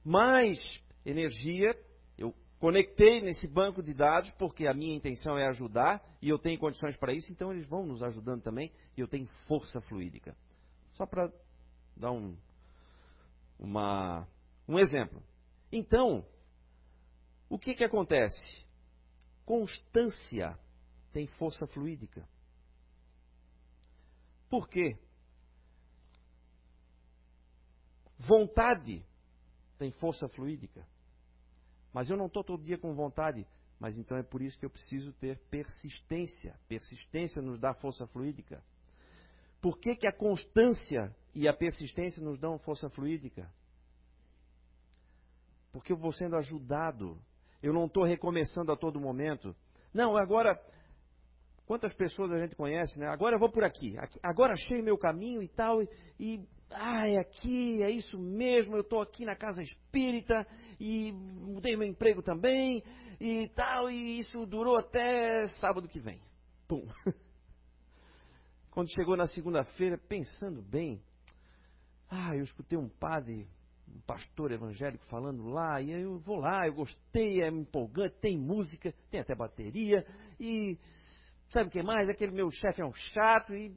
mais 0.03 0.59
energia, 1.05 1.75
eu 2.17 2.33
conectei 2.59 3.21
nesse 3.21 3.47
banco 3.47 3.81
de 3.81 3.93
dados, 3.93 4.29
porque 4.31 4.67
a 4.67 4.73
minha 4.73 4.95
intenção 4.95 5.37
é 5.37 5.47
ajudar 5.47 6.03
e 6.21 6.29
eu 6.29 6.37
tenho 6.37 6.59
condições 6.59 6.95
para 6.97 7.13
isso, 7.13 7.31
então 7.31 7.51
eles 7.51 7.65
vão 7.65 7.85
nos 7.85 8.03
ajudando 8.03 8.43
também 8.43 8.71
e 8.95 9.01
eu 9.01 9.07
tenho 9.07 9.27
força 9.47 9.79
fluídica. 9.81 10.35
Só 10.99 11.05
para 11.05 11.31
dar 11.95 12.11
um, 12.11 12.37
uma, 13.57 14.27
um 14.67 14.77
exemplo. 14.77 15.23
Então, 15.71 16.25
o 17.47 17.57
que, 17.57 17.73
que 17.73 17.85
acontece? 17.85 18.67
Constância 19.45 20.59
tem 21.13 21.25
força 21.25 21.65
fluídica. 21.67 22.27
Por 24.49 24.67
quê? 24.67 24.99
Vontade 28.17 29.01
tem 29.77 29.91
força 29.91 30.27
fluídica. 30.27 30.85
Mas 31.93 32.09
eu 32.09 32.17
não 32.17 32.25
estou 32.25 32.43
todo 32.43 32.61
dia 32.61 32.77
com 32.77 32.93
vontade. 32.93 33.47
Mas 33.79 33.97
então 33.97 34.17
é 34.17 34.23
por 34.23 34.41
isso 34.41 34.59
que 34.59 34.65
eu 34.65 34.69
preciso 34.69 35.13
ter 35.13 35.39
persistência. 35.49 36.59
Persistência 36.67 37.41
nos 37.41 37.57
dá 37.57 37.73
força 37.73 38.05
fluídica. 38.07 38.61
Por 39.61 39.77
que, 39.77 39.95
que 39.95 40.07
a 40.07 40.15
constância 40.15 41.13
e 41.33 41.47
a 41.47 41.53
persistência 41.53 42.23
nos 42.23 42.39
dão 42.39 42.57
força 42.59 42.89
fluídica? 42.89 43.51
Porque 45.71 45.91
eu 45.91 45.97
vou 45.97 46.11
sendo 46.11 46.35
ajudado. 46.37 47.17
Eu 47.61 47.73
não 47.73 47.85
estou 47.85 48.03
recomeçando 48.03 48.71
a 48.71 48.77
todo 48.77 48.99
momento. 48.99 49.55
Não, 49.93 50.15
agora, 50.17 50.59
quantas 51.65 51.93
pessoas 51.93 52.31
a 52.31 52.39
gente 52.39 52.55
conhece, 52.55 52.97
né? 52.97 53.07
Agora 53.07 53.35
eu 53.35 53.39
vou 53.39 53.51
por 53.51 53.63
aqui. 53.63 53.97
aqui 53.97 54.19
agora 54.23 54.53
achei 54.53 54.81
meu 54.81 54.97
caminho 54.97 55.43
e 55.43 55.49
tal. 55.49 55.81
E, 55.81 55.89
e 56.19 56.47
ah, 56.71 57.07
é 57.07 57.17
aqui, 57.17 57.83
é 57.83 57.91
isso 57.91 58.17
mesmo. 58.17 58.75
Eu 58.75 58.81
estou 58.81 59.01
aqui 59.01 59.25
na 59.25 59.35
casa 59.35 59.61
espírita 59.61 60.47
e 60.79 61.11
mudei 61.11 61.75
meu 61.75 61.87
emprego 61.87 62.21
também 62.23 62.81
e 63.19 63.49
tal. 63.49 63.89
E 63.89 64.19
isso 64.19 64.45
durou 64.45 64.77
até 64.77 65.47
sábado 65.59 65.87
que 65.87 65.99
vem. 65.99 66.21
Pum. 66.67 66.87
Quando 68.79 68.91
chegou 68.91 69.17
na 69.17 69.27
segunda-feira, 69.27 69.97
pensando 69.97 70.61
bem, 70.61 71.03
ah, 72.09 72.33
eu 72.33 72.45
escutei 72.45 72.79
um 72.79 72.87
padre, 72.87 73.45
um 73.85 73.99
pastor 74.07 74.53
evangélico 74.53 75.03
falando 75.07 75.49
lá, 75.49 75.81
e 75.81 75.91
eu 75.91 76.17
vou 76.19 76.37
lá, 76.37 76.65
eu 76.65 76.73
gostei, 76.73 77.41
é 77.41 77.49
empolgante, 77.49 78.15
tem 78.21 78.39
música, 78.39 78.93
tem 79.11 79.19
até 79.19 79.35
bateria, 79.35 80.07
e 80.39 80.79
sabe 81.49 81.67
o 81.67 81.71
que 81.73 81.83
mais? 81.83 82.07
Aquele 82.07 82.31
meu 82.31 82.49
chefe 82.51 82.81
é 82.81 82.85
um 82.85 82.93
chato, 82.93 83.53
e 83.53 83.75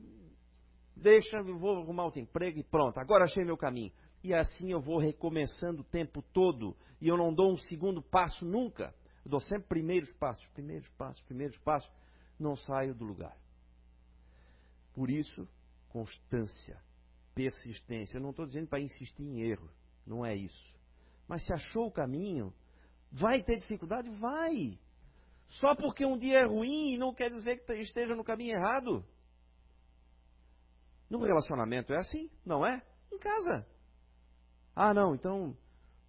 deixa, 0.97 1.39
eu 1.39 1.59
vou 1.59 1.83
arrumar 1.83 2.05
outro 2.05 2.21
emprego 2.21 2.61
e 2.61 2.63
pronto, 2.63 3.01
agora 3.01 3.25
achei 3.25 3.45
meu 3.45 3.57
caminho. 3.57 3.91
E 4.23 4.33
assim 4.33 4.71
eu 4.71 4.81
vou 4.81 5.01
recomeçando 5.01 5.81
o 5.81 5.85
tempo 5.85 6.23
todo, 6.33 6.77
e 7.01 7.09
eu 7.09 7.17
não 7.17 7.35
dou 7.35 7.51
um 7.51 7.57
segundo 7.57 8.01
passo 8.01 8.45
nunca. 8.45 8.95
Eu 9.25 9.33
dou 9.33 9.41
sempre 9.41 9.67
primeiros 9.67 10.13
passos, 10.13 10.47
primeiros 10.55 10.89
passos, 10.91 11.21
primeiros 11.25 11.59
passos, 11.59 11.91
não 12.39 12.55
saio 12.55 12.95
do 12.95 13.05
lugar. 13.05 13.42
Por 14.95 15.11
isso, 15.11 15.49
constância, 15.89 16.81
persistência. 17.35 18.17
Eu 18.17 18.23
não 18.23 18.31
estou 18.31 18.47
dizendo 18.47 18.69
para 18.69 18.81
insistir 18.81 19.23
em 19.23 19.41
erro, 19.43 19.71
não 20.07 20.25
é 20.25 20.35
isso. 20.35 20.73
Mas 21.27 21.45
se 21.45 21.53
achou 21.53 21.87
o 21.87 21.93
caminho, 21.93 22.53
vai 23.11 23.43
ter 23.43 23.59
dificuldade? 23.59 24.09
Vai. 24.19 24.79
Só 25.61 25.75
porque 25.75 26.05
um 26.05 26.17
dia 26.17 26.41
é 26.41 26.47
ruim 26.47 26.97
não 26.97 27.15
quer 27.15 27.31
dizer 27.31 27.65
que 27.65 27.73
esteja 27.75 28.15
no 28.15 28.25
caminho 28.25 28.57
errado. 28.57 29.05
No 31.09 31.19
relacionamento 31.19 31.93
é 31.93 31.99
assim, 31.99 32.31
não 32.45 32.67
é? 32.67 32.83
Em 33.13 33.19
casa. 33.19 33.67
Ah, 34.75 34.95
não, 34.95 35.15
então 35.15 35.57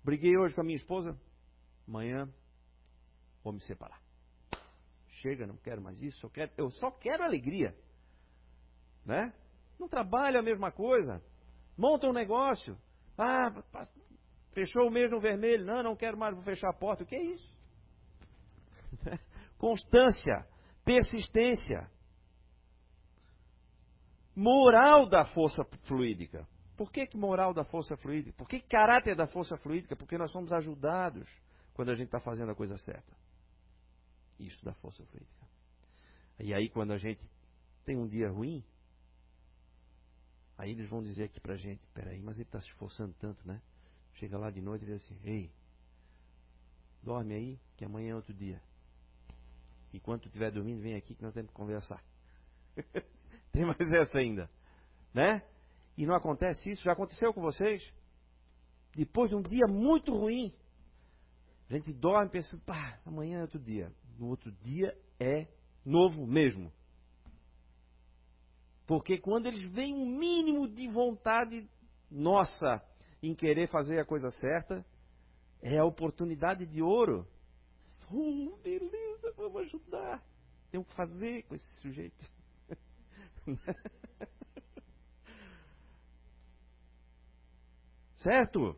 briguei 0.04 0.38
hoje 0.38 0.56
com 0.56 0.62
a 0.62 0.64
minha 0.64 0.78
esposa, 0.78 1.20
amanhã 1.86 2.34
vou 3.44 3.52
me 3.52 3.60
separar. 3.62 4.02
Chega, 5.22 5.46
não 5.46 5.58
quero 5.58 5.82
mais 5.82 6.02
isso, 6.02 6.26
eu, 6.26 6.30
quero, 6.30 6.52
eu 6.58 6.70
só 6.70 6.90
quero 6.92 7.24
alegria 7.24 7.76
né? 9.06 9.34
Não 9.80 9.88
trabalha 9.88 10.40
a 10.40 10.44
mesma 10.44 10.72
coisa. 10.72 11.22
Monta 11.78 12.08
um 12.08 12.14
negócio. 12.14 12.78
Ah, 13.18 13.52
fechou 14.52 14.88
o 14.88 14.92
mês 14.92 15.12
no 15.12 15.20
vermelho. 15.20 15.66
Não, 15.66 15.84
não 15.84 15.96
quero 15.96 16.18
mais, 16.18 16.34
vou 16.34 16.44
fechar 16.44 16.70
a 16.70 16.74
porta. 16.74 17.04
O 17.04 17.06
que 17.06 17.16
é 17.16 17.24
isso? 17.24 17.54
Constância, 19.58 20.48
persistência. 20.84 21.90
Moral 24.36 25.08
da 25.08 25.26
força 25.26 25.64
fluídica. 25.84 26.48
Por 26.76 26.92
que, 26.92 27.06
que 27.06 27.18
moral 27.18 27.54
da 27.54 27.64
força 27.64 27.96
fluídica? 27.98 28.36
Por 28.36 28.48
que 28.48 28.60
caráter 28.60 29.16
da 29.16 29.28
força 29.28 29.56
fluídica? 29.58 29.96
Porque 29.96 30.18
nós 30.18 30.32
somos 30.32 30.52
ajudados 30.52 31.30
quando 31.74 31.90
a 31.90 31.96
gente 31.96 32.08
está 32.08 32.20
fazendo 32.20 32.52
a 32.52 32.56
coisa 32.56 32.78
certa. 32.78 33.16
Isso 34.40 34.64
da 34.66 34.74
força 34.74 35.06
fluídica. 35.06 35.48
E 36.40 36.54
aí, 36.54 36.70
quando 36.70 36.92
a 36.92 36.98
gente 36.98 37.24
tem 37.86 37.96
um 37.96 38.08
dia 38.08 38.30
ruim, 38.30 38.64
Aí 40.58 40.72
eles 40.72 40.88
vão 40.90 41.02
dizer 41.02 41.26
aqui 41.26 41.40
pra 41.40 41.56
gente, 41.56 41.82
peraí, 41.94 42.22
mas 42.22 42.38
ele 42.38 42.48
está 42.48 42.60
se 42.60 42.68
esforçando 42.68 43.14
tanto, 43.20 43.46
né? 43.48 43.62
Chega 44.16 44.38
lá 44.38 44.52
de 44.52 44.62
noite 44.62 44.84
e 44.84 44.86
diz 44.86 45.04
assim, 45.04 45.18
ei, 45.24 45.52
dorme 47.02 47.34
aí, 47.34 47.60
que 47.76 47.86
amanhã 47.86 48.12
é 48.12 48.16
outro 48.16 48.34
dia. 48.34 48.62
E 49.92 50.00
quando 50.00 50.22
tu 50.22 50.28
estiver 50.28 50.52
dormindo, 50.52 50.82
vem 50.82 50.96
aqui 50.96 51.16
que 51.16 51.22
nós 51.22 51.34
temos 51.34 51.50
que 51.50 51.56
conversar. 51.56 52.04
Tem 53.52 53.66
mais 53.66 53.92
essa 53.92 54.18
ainda, 54.18 54.50
né? 55.14 55.44
E 55.98 56.06
não 56.06 56.16
acontece 56.16 56.70
isso, 56.70 56.84
já 56.84 56.94
aconteceu 56.94 57.34
com 57.34 57.42
vocês? 57.42 57.84
Depois 58.96 59.30
de 59.30 59.36
um 59.36 59.42
dia 59.42 59.66
muito 59.68 60.16
ruim, 60.16 60.52
a 61.70 61.74
gente 61.74 61.94
dorme 61.94 62.30
pensando, 62.30 62.62
pá, 62.64 63.00
amanhã 63.06 63.40
é 63.40 63.42
outro 63.42 63.60
dia. 63.60 63.92
No 64.18 64.28
outro 64.28 64.52
dia 64.52 64.96
é 65.20 65.48
novo 65.86 66.26
mesmo. 66.26 66.72
Porque 68.94 69.18
quando 69.18 69.48
eles 69.48 69.72
veem 69.72 69.96
um 69.96 70.06
mínimo 70.06 70.68
de 70.68 70.88
vontade 70.88 71.68
nossa 72.12 72.80
em 73.24 73.34
querer 73.34 73.68
fazer 73.68 74.00
a 74.00 74.06
coisa 74.06 74.30
certa, 74.30 74.86
é 75.64 75.80
a 75.80 75.84
oportunidade 75.84 76.68
de 76.68 76.80
ouro. 76.80 77.28
Oh, 78.12 78.56
beleza, 78.58 79.34
vamos 79.36 79.64
ajudar. 79.64 80.24
Tem 80.70 80.80
o 80.80 80.86
que 80.86 80.94
fazer 80.94 81.42
com 81.48 81.56
esse 81.56 81.82
sujeito. 81.82 82.24
certo? 88.18 88.78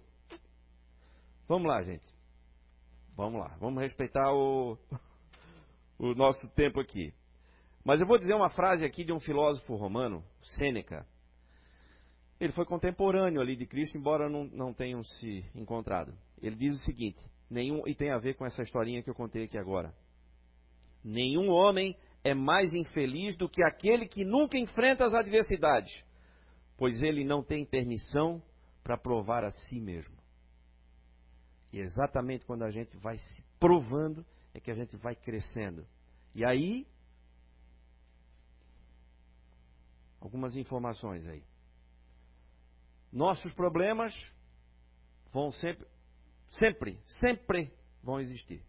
Vamos 1.45 1.67
lá, 1.67 1.83
gente. 1.83 2.15
Vamos 3.17 3.41
lá. 3.41 3.57
Vamos 3.59 3.83
respeitar 3.83 4.31
o, 4.31 4.77
o 5.99 6.15
nosso 6.15 6.47
tempo 6.51 6.79
aqui. 6.79 7.13
Mas 7.85 8.01
eu 8.01 8.07
vou 8.07 8.17
dizer 8.17 8.33
uma 8.33 8.49
frase 8.49 8.83
aqui 8.83 9.05
de 9.05 9.13
um 9.13 9.19
filósofo 9.19 9.75
romano, 9.75 10.23
Sêneca, 10.41 11.05
ele 12.39 12.51
foi 12.51 12.65
contemporâneo 12.65 13.39
ali 13.39 13.55
de 13.55 13.67
Cristo, 13.67 13.95
embora 13.95 14.27
não, 14.27 14.45
não 14.45 14.73
tenham 14.73 15.03
se 15.03 15.45
encontrado. 15.53 16.11
Ele 16.41 16.55
diz 16.55 16.73
o 16.73 16.79
seguinte, 16.79 17.19
nenhum, 17.49 17.87
e 17.87 17.93
tem 17.93 18.11
a 18.11 18.17
ver 18.17 18.33
com 18.33 18.45
essa 18.45 18.63
historinha 18.63 19.03
que 19.03 19.09
eu 19.09 19.13
contei 19.13 19.43
aqui 19.43 19.57
agora. 19.57 19.93
Nenhum 21.03 21.49
homem 21.49 21.95
é 22.23 22.33
mais 22.33 22.73
infeliz 22.73 23.37
do 23.37 23.47
que 23.47 23.63
aquele 23.63 24.07
que 24.07 24.25
nunca 24.25 24.57
enfrenta 24.57 25.05
as 25.05 25.13
adversidades, 25.13 25.93
pois 26.75 26.99
ele 27.03 27.23
não 27.23 27.43
tem 27.43 27.63
permissão 27.63 28.41
para 28.83 28.97
provar 28.97 29.43
a 29.43 29.51
si 29.51 29.79
mesmo. 29.79 30.15
E 31.71 31.79
exatamente 31.79 32.45
quando 32.45 32.63
a 32.63 32.71
gente 32.71 32.97
vai 32.97 33.17
se 33.17 33.43
provando 33.59 34.25
é 34.55 34.59
que 34.59 34.71
a 34.71 34.75
gente 34.75 34.97
vai 34.97 35.15
crescendo. 35.15 35.85
E 36.33 36.43
aí, 36.43 36.87
algumas 40.25 40.55
informações 40.55 41.27
aí. 41.27 41.43
Nossos 43.11 43.53
problemas 43.53 44.11
vão 45.31 45.51
sempre, 45.51 45.87
sempre, 46.49 46.99
sempre 47.19 47.71
vão 48.01 48.19
existir. 48.19 48.65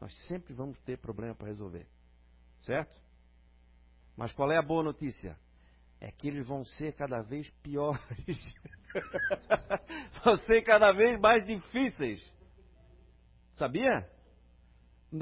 Nós 0.00 0.14
sempre 0.28 0.54
vamos 0.54 0.78
ter 0.82 0.96
problema 0.98 1.34
para 1.34 1.48
resolver. 1.48 1.88
Certo? 2.62 2.94
Mas 4.16 4.32
qual 4.32 4.50
é 4.52 4.56
a 4.56 4.62
boa 4.62 4.84
notícia? 4.84 5.36
É 6.00 6.12
que 6.12 6.28
eles 6.28 6.46
vão 6.46 6.64
ser 6.64 6.94
cada 6.94 7.20
vez 7.20 7.50
piores. 7.62 8.54
vão 10.24 10.36
ser 10.36 10.62
cada 10.62 10.92
vez 10.92 11.20
mais 11.20 11.44
difíceis. 11.44 12.24
Sabia? 13.56 14.08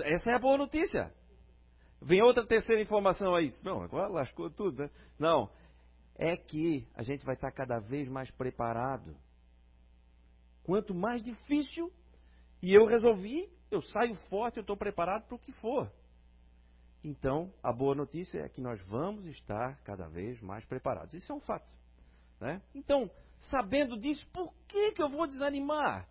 Essa 0.02 0.30
é 0.30 0.34
a 0.34 0.38
boa 0.38 0.58
notícia. 0.58 1.10
Vem 2.00 2.22
outra 2.22 2.46
terceira 2.46 2.82
informação 2.82 3.34
aí. 3.34 3.52
Não, 3.62 3.82
agora 3.82 4.08
lascou 4.08 4.50
tudo, 4.50 4.82
né? 4.82 4.90
Não. 5.18 5.50
É 6.16 6.36
que 6.36 6.86
a 6.94 7.02
gente 7.02 7.24
vai 7.24 7.34
estar 7.34 7.50
cada 7.50 7.80
vez 7.80 8.08
mais 8.08 8.30
preparado. 8.30 9.16
Quanto 10.62 10.94
mais 10.94 11.22
difícil, 11.22 11.92
e 12.62 12.72
eu 12.72 12.86
resolvi, 12.86 13.48
eu 13.70 13.82
saio 13.82 14.14
forte, 14.28 14.58
eu 14.58 14.62
estou 14.62 14.76
preparado 14.76 15.26
para 15.26 15.34
o 15.34 15.38
que 15.38 15.52
for. 15.52 15.90
Então, 17.02 17.52
a 17.62 17.70
boa 17.70 17.94
notícia 17.94 18.38
é 18.38 18.48
que 18.48 18.62
nós 18.62 18.80
vamos 18.86 19.26
estar 19.26 19.76
cada 19.82 20.08
vez 20.08 20.40
mais 20.40 20.64
preparados. 20.64 21.12
Isso 21.12 21.30
é 21.30 21.34
um 21.34 21.40
fato. 21.40 21.68
Né? 22.40 22.62
Então, 22.74 23.10
sabendo 23.38 23.98
disso, 23.98 24.26
por 24.32 24.54
que, 24.66 24.92
que 24.92 25.02
eu 25.02 25.10
vou 25.10 25.26
desanimar? 25.26 26.08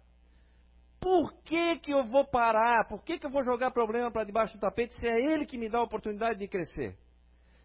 Por 1.04 1.34
que, 1.44 1.80
que 1.80 1.94
eu 1.94 2.06
vou 2.06 2.26
parar? 2.26 2.88
Por 2.88 3.04
que, 3.04 3.20
que 3.20 3.26
eu 3.26 3.30
vou 3.30 3.44
jogar 3.44 3.72
problema 3.72 4.10
para 4.10 4.24
debaixo 4.24 4.56
do 4.56 4.62
tapete 4.62 4.94
se 4.94 5.06
é 5.06 5.20
Ele 5.20 5.46
que 5.46 5.58
me 5.58 5.68
dá 5.68 5.80
a 5.80 5.84
oportunidade 5.84 6.40
de 6.40 6.48
crescer? 6.48 6.98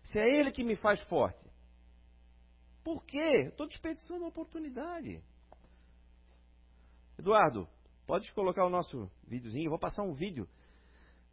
Se 0.02 0.18
é 0.18 0.24
Ele 0.24 0.50
que 0.50 0.64
me 0.64 0.74
faz 0.74 1.00
forte? 1.02 1.38
Por 2.82 3.04
quê? 3.04 3.46
Estou 3.46 3.68
desperdiçando 3.68 4.24
a 4.24 4.28
oportunidade. 4.28 5.22
Eduardo, 7.16 7.68
pode 8.08 8.32
colocar 8.32 8.66
o 8.66 8.70
nosso 8.70 9.08
videozinho? 9.24 9.66
Eu 9.66 9.70
vou 9.70 9.78
passar 9.78 10.02
um 10.02 10.14
vídeo. 10.14 10.48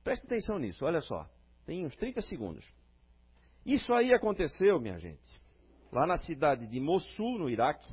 Preste 0.03 0.27
atenção 0.27 0.59
nisso, 0.59 0.85
olha 0.85 1.01
só. 1.01 1.27
Tem 1.65 1.87
uns 1.87 1.95
30 1.95 2.21
segundos. 2.21 2.71
Isso 3.65 3.91
aí 3.95 4.13
aconteceu, 4.13 4.79
minha 4.79 4.99
gente, 4.99 5.41
lá 5.91 6.05
na 6.05 6.17
cidade 6.17 6.67
de 6.67 6.79
Mossul, 6.79 7.39
no 7.39 7.49
Iraque, 7.49 7.91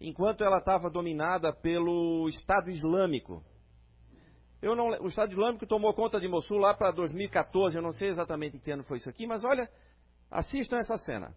enquanto 0.00 0.44
ela 0.44 0.58
estava 0.58 0.90
dominada 0.90 1.52
pelo 1.52 2.28
Estado 2.28 2.70
Islâmico. 2.70 3.42
Eu 4.60 4.74
não, 4.74 4.88
o 5.00 5.06
Estado 5.06 5.32
Islâmico 5.32 5.66
tomou 5.66 5.94
conta 5.94 6.20
de 6.20 6.28
Mossul 6.28 6.58
lá 6.58 6.74
para 6.74 6.90
2014, 6.90 7.76
eu 7.76 7.82
não 7.82 7.92
sei 7.92 8.08
exatamente 8.08 8.56
em 8.56 8.60
que 8.60 8.70
ano 8.70 8.84
foi 8.84 8.98
isso 8.98 9.08
aqui, 9.08 9.26
mas 9.26 9.44
olha, 9.44 9.68
assistam 10.30 10.78
essa 10.78 10.96
cena. 10.96 11.34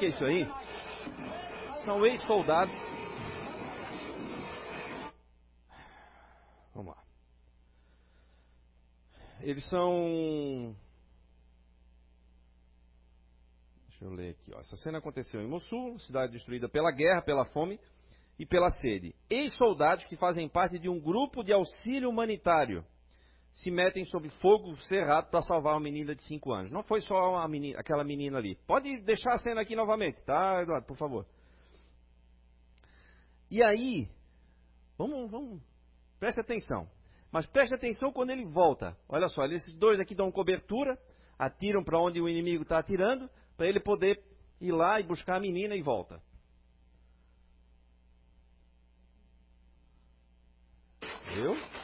Que 0.00 0.06
é 0.06 0.08
isso 0.08 0.24
aí? 0.24 0.48
São 1.84 2.06
ex-soldados. 2.06 2.74
Vamos 6.74 6.96
lá. 6.96 7.02
Eles 9.42 9.62
são. 9.68 10.74
Deixa 13.88 14.04
eu 14.06 14.10
ler 14.12 14.30
aqui. 14.30 14.54
Ó. 14.54 14.60
Essa 14.60 14.76
cena 14.76 14.98
aconteceu 14.98 15.42
em 15.42 15.46
Mossul, 15.46 15.98
cidade 15.98 16.32
destruída 16.32 16.66
pela 16.66 16.90
guerra, 16.90 17.20
pela 17.20 17.44
fome 17.44 17.78
e 18.38 18.46
pela 18.46 18.70
sede. 18.70 19.14
Ex-soldados 19.28 20.06
que 20.06 20.16
fazem 20.16 20.48
parte 20.48 20.78
de 20.78 20.88
um 20.88 20.98
grupo 20.98 21.42
de 21.42 21.52
auxílio 21.52 22.08
humanitário 22.08 22.82
se 23.52 23.70
metem 23.70 24.04
sob 24.04 24.28
fogo 24.40 24.76
cerrado 24.82 25.30
para 25.30 25.42
salvar 25.42 25.74
uma 25.74 25.80
menina 25.80 26.14
de 26.14 26.22
5 26.24 26.52
anos. 26.52 26.70
Não 26.70 26.82
foi 26.82 27.00
só 27.00 27.46
menina, 27.48 27.78
aquela 27.78 28.04
menina 28.04 28.38
ali. 28.38 28.56
Pode 28.66 29.00
deixar 29.00 29.34
a 29.34 29.38
cena 29.38 29.60
aqui 29.60 29.74
novamente, 29.74 30.20
tá, 30.24 30.62
Eduardo, 30.62 30.86
por 30.86 30.96
favor. 30.96 31.26
E 33.50 33.62
aí, 33.62 34.08
vamos, 34.96 35.30
vamos, 35.30 35.60
preste 36.18 36.40
atenção. 36.40 36.88
Mas 37.32 37.46
preste 37.46 37.74
atenção 37.74 38.12
quando 38.12 38.30
ele 38.30 38.44
volta. 38.44 38.96
Olha 39.08 39.28
só, 39.28 39.44
esses 39.46 39.74
dois 39.74 40.00
aqui 40.00 40.14
dão 40.14 40.30
cobertura, 40.30 40.98
atiram 41.38 41.82
para 41.82 41.98
onde 41.98 42.20
o 42.20 42.28
inimigo 42.28 42.62
está 42.62 42.78
atirando, 42.78 43.28
para 43.56 43.68
ele 43.68 43.80
poder 43.80 44.22
ir 44.60 44.72
lá 44.72 45.00
e 45.00 45.04
buscar 45.04 45.36
a 45.36 45.40
menina 45.40 45.74
e 45.74 45.82
volta. 45.82 46.20
Viu? 51.34 51.79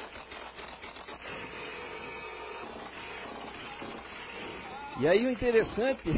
E 5.00 5.08
aí 5.08 5.26
o 5.26 5.30
interessante. 5.30 6.10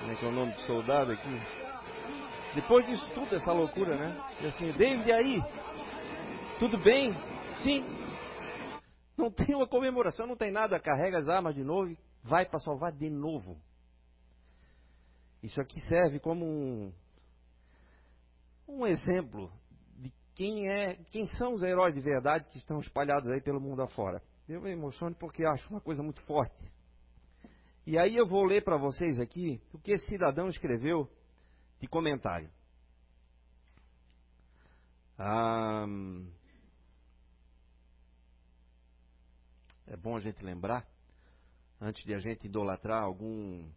Como 0.00 0.12
é 0.12 0.16
que 0.16 0.24
é 0.24 0.28
o 0.28 0.32
nome 0.32 0.52
do 0.52 0.60
soldado 0.60 1.12
aqui? 1.12 1.40
Depois 2.54 2.84
disso 2.86 3.08
tudo, 3.14 3.34
essa 3.34 3.52
loucura, 3.52 3.96
né? 3.96 4.20
E 4.40 4.46
assim, 4.46 4.72
David, 4.72 5.10
aí? 5.12 5.42
Tudo 6.58 6.76
bem? 6.78 7.14
Sim. 7.62 7.84
Não 9.16 9.30
tem 9.32 9.54
uma 9.54 9.66
comemoração, 9.66 10.26
não 10.26 10.36
tem 10.36 10.50
nada. 10.50 10.78
Carrega 10.80 11.18
as 11.18 11.28
armas 11.28 11.54
de 11.54 11.62
novo 11.62 11.96
vai 12.22 12.46
para 12.46 12.60
salvar 12.60 12.92
de 12.92 13.10
novo. 13.10 13.56
Isso 15.42 15.60
aqui 15.60 15.80
serve 15.80 16.20
como 16.20 16.44
um, 16.44 16.92
um 18.68 18.86
exemplo 18.86 19.52
de 19.96 20.12
quem 20.34 20.68
é, 20.68 20.94
quem 21.10 21.26
são 21.36 21.54
os 21.54 21.62
heróis 21.62 21.94
de 21.94 22.00
verdade 22.00 22.48
que 22.50 22.58
estão 22.58 22.78
espalhados 22.78 23.28
aí 23.30 23.40
pelo 23.40 23.60
mundo 23.60 23.82
afora. 23.82 24.22
Eu 24.48 24.60
me 24.60 24.70
emociono 24.70 25.14
porque 25.14 25.44
acho 25.44 25.68
uma 25.70 25.80
coisa 25.80 26.02
muito 26.02 26.20
forte. 26.22 26.70
E 27.86 27.98
aí 27.98 28.16
eu 28.16 28.26
vou 28.26 28.44
ler 28.44 28.62
para 28.62 28.76
vocês 28.76 29.18
aqui 29.18 29.60
o 29.72 29.78
que 29.78 29.92
esse 29.92 30.06
cidadão 30.06 30.48
escreveu 30.48 31.10
de 31.80 31.86
comentário. 31.86 32.50
Ah, 35.18 35.86
é 39.86 39.96
bom 39.96 40.16
a 40.16 40.20
gente 40.20 40.44
lembrar, 40.44 40.86
antes 41.80 42.04
de 42.04 42.14
a 42.14 42.18
gente 42.18 42.46
idolatrar 42.46 43.02
algum, 43.02 43.68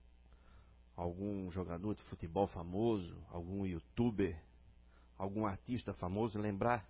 algum 0.96 1.52
jogador 1.52 1.94
de 1.96 2.04
futebol 2.04 2.48
famoso, 2.48 3.16
algum 3.30 3.66
youtuber, 3.66 4.40
algum 5.18 5.46
artista 5.46 5.94
famoso, 5.94 6.40
lembrar 6.40 6.88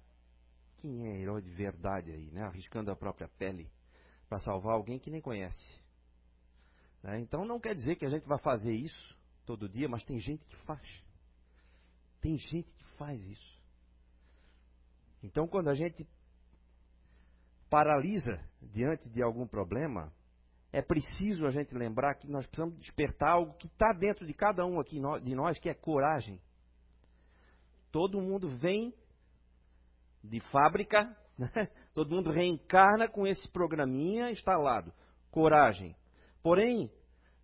quem 0.85 1.07
é 1.07 1.19
herói 1.19 1.41
de 1.41 1.49
verdade 1.49 2.11
aí, 2.11 2.29
né? 2.29 2.43
Arriscando 2.43 2.91
a 2.91 2.95
própria 2.95 3.27
pele 3.27 3.67
para 4.29 4.37
salvar 4.37 4.75
alguém 4.75 4.99
que 4.99 5.09
nem 5.09 5.19
conhece. 5.19 5.81
Né? 7.01 7.19
Então 7.21 7.43
não 7.43 7.59
quer 7.59 7.73
dizer 7.73 7.95
que 7.95 8.05
a 8.05 8.09
gente 8.09 8.27
vai 8.27 8.37
fazer 8.37 8.71
isso 8.71 9.17
todo 9.47 9.67
dia, 9.67 9.89
mas 9.89 10.03
tem 10.03 10.19
gente 10.19 10.45
que 10.45 10.55
faz. 10.57 11.03
Tem 12.21 12.37
gente 12.37 12.71
que 12.71 12.83
faz 12.97 13.19
isso. 13.19 13.61
Então 15.23 15.47
quando 15.47 15.69
a 15.69 15.73
gente 15.73 16.07
paralisa 17.67 18.39
diante 18.61 19.09
de 19.09 19.23
algum 19.23 19.47
problema, 19.47 20.13
é 20.71 20.83
preciso 20.83 21.47
a 21.47 21.49
gente 21.49 21.73
lembrar 21.73 22.13
que 22.13 22.27
nós 22.27 22.45
precisamos 22.45 22.77
despertar 22.77 23.31
algo 23.31 23.55
que 23.55 23.65
está 23.65 23.91
dentro 23.91 24.25
de 24.25 24.33
cada 24.35 24.63
um 24.67 24.79
aqui 24.79 24.99
de 25.23 25.33
nós, 25.33 25.57
que 25.57 25.67
é 25.67 25.73
coragem. 25.73 26.39
Todo 27.91 28.21
mundo 28.21 28.49
vem 28.49 28.93
de 30.29 30.39
fábrica, 30.51 31.15
né? 31.37 31.49
todo 31.93 32.15
mundo 32.15 32.31
reencarna 32.31 33.07
com 33.07 33.25
esse 33.25 33.47
programinha 33.49 34.29
instalado. 34.31 34.93
Coragem. 35.31 35.95
Porém, 36.41 36.91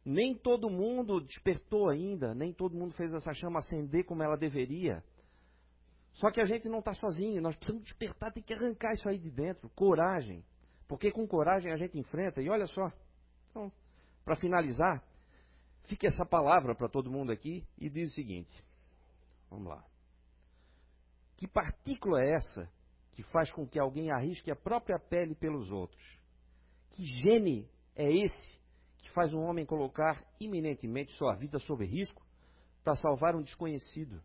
nem 0.05 0.35
todo 0.35 0.69
mundo 0.69 1.21
despertou 1.21 1.89
ainda, 1.89 2.33
nem 2.33 2.53
todo 2.53 2.75
mundo 2.75 2.93
fez 2.95 3.13
essa 3.13 3.33
chama 3.33 3.59
acender 3.59 4.05
como 4.05 4.23
ela 4.23 4.37
deveria. 4.37 5.03
Só 6.13 6.29
que 6.29 6.41
a 6.41 6.45
gente 6.45 6.67
não 6.67 6.79
está 6.79 6.93
sozinho, 6.93 7.41
nós 7.41 7.55
precisamos 7.55 7.85
despertar, 7.85 8.31
tem 8.31 8.43
que 8.43 8.53
arrancar 8.53 8.93
isso 8.93 9.07
aí 9.07 9.17
de 9.17 9.29
dentro, 9.29 9.69
coragem. 9.69 10.43
Porque 10.87 11.11
com 11.11 11.25
coragem 11.27 11.71
a 11.71 11.77
gente 11.77 11.97
enfrenta. 11.97 12.41
E 12.41 12.49
olha 12.49 12.65
só, 12.65 12.91
então, 13.49 13.71
para 14.25 14.35
finalizar, 14.35 15.03
fique 15.85 16.05
essa 16.05 16.25
palavra 16.25 16.75
para 16.75 16.89
todo 16.89 17.11
mundo 17.11 17.31
aqui 17.31 17.65
e 17.77 17.89
diz 17.89 18.11
o 18.11 18.13
seguinte: 18.13 18.63
vamos 19.49 19.67
lá. 19.67 19.90
Que 21.41 21.47
partícula 21.47 22.21
é 22.21 22.33
essa 22.35 22.69
que 23.13 23.23
faz 23.23 23.51
com 23.51 23.67
que 23.67 23.79
alguém 23.79 24.11
arrisque 24.11 24.51
a 24.51 24.55
própria 24.55 24.99
pele 24.99 25.33
pelos 25.33 25.71
outros? 25.71 25.99
Que 26.91 27.03
gene 27.03 27.67
é 27.95 28.07
esse 28.15 28.61
que 28.99 29.09
faz 29.09 29.33
um 29.33 29.39
homem 29.39 29.65
colocar 29.65 30.23
iminentemente 30.39 31.11
sua 31.13 31.33
vida 31.33 31.57
sob 31.57 31.83
risco 31.83 32.23
para 32.83 32.93
salvar 32.93 33.35
um 33.35 33.41
desconhecido? 33.41 34.21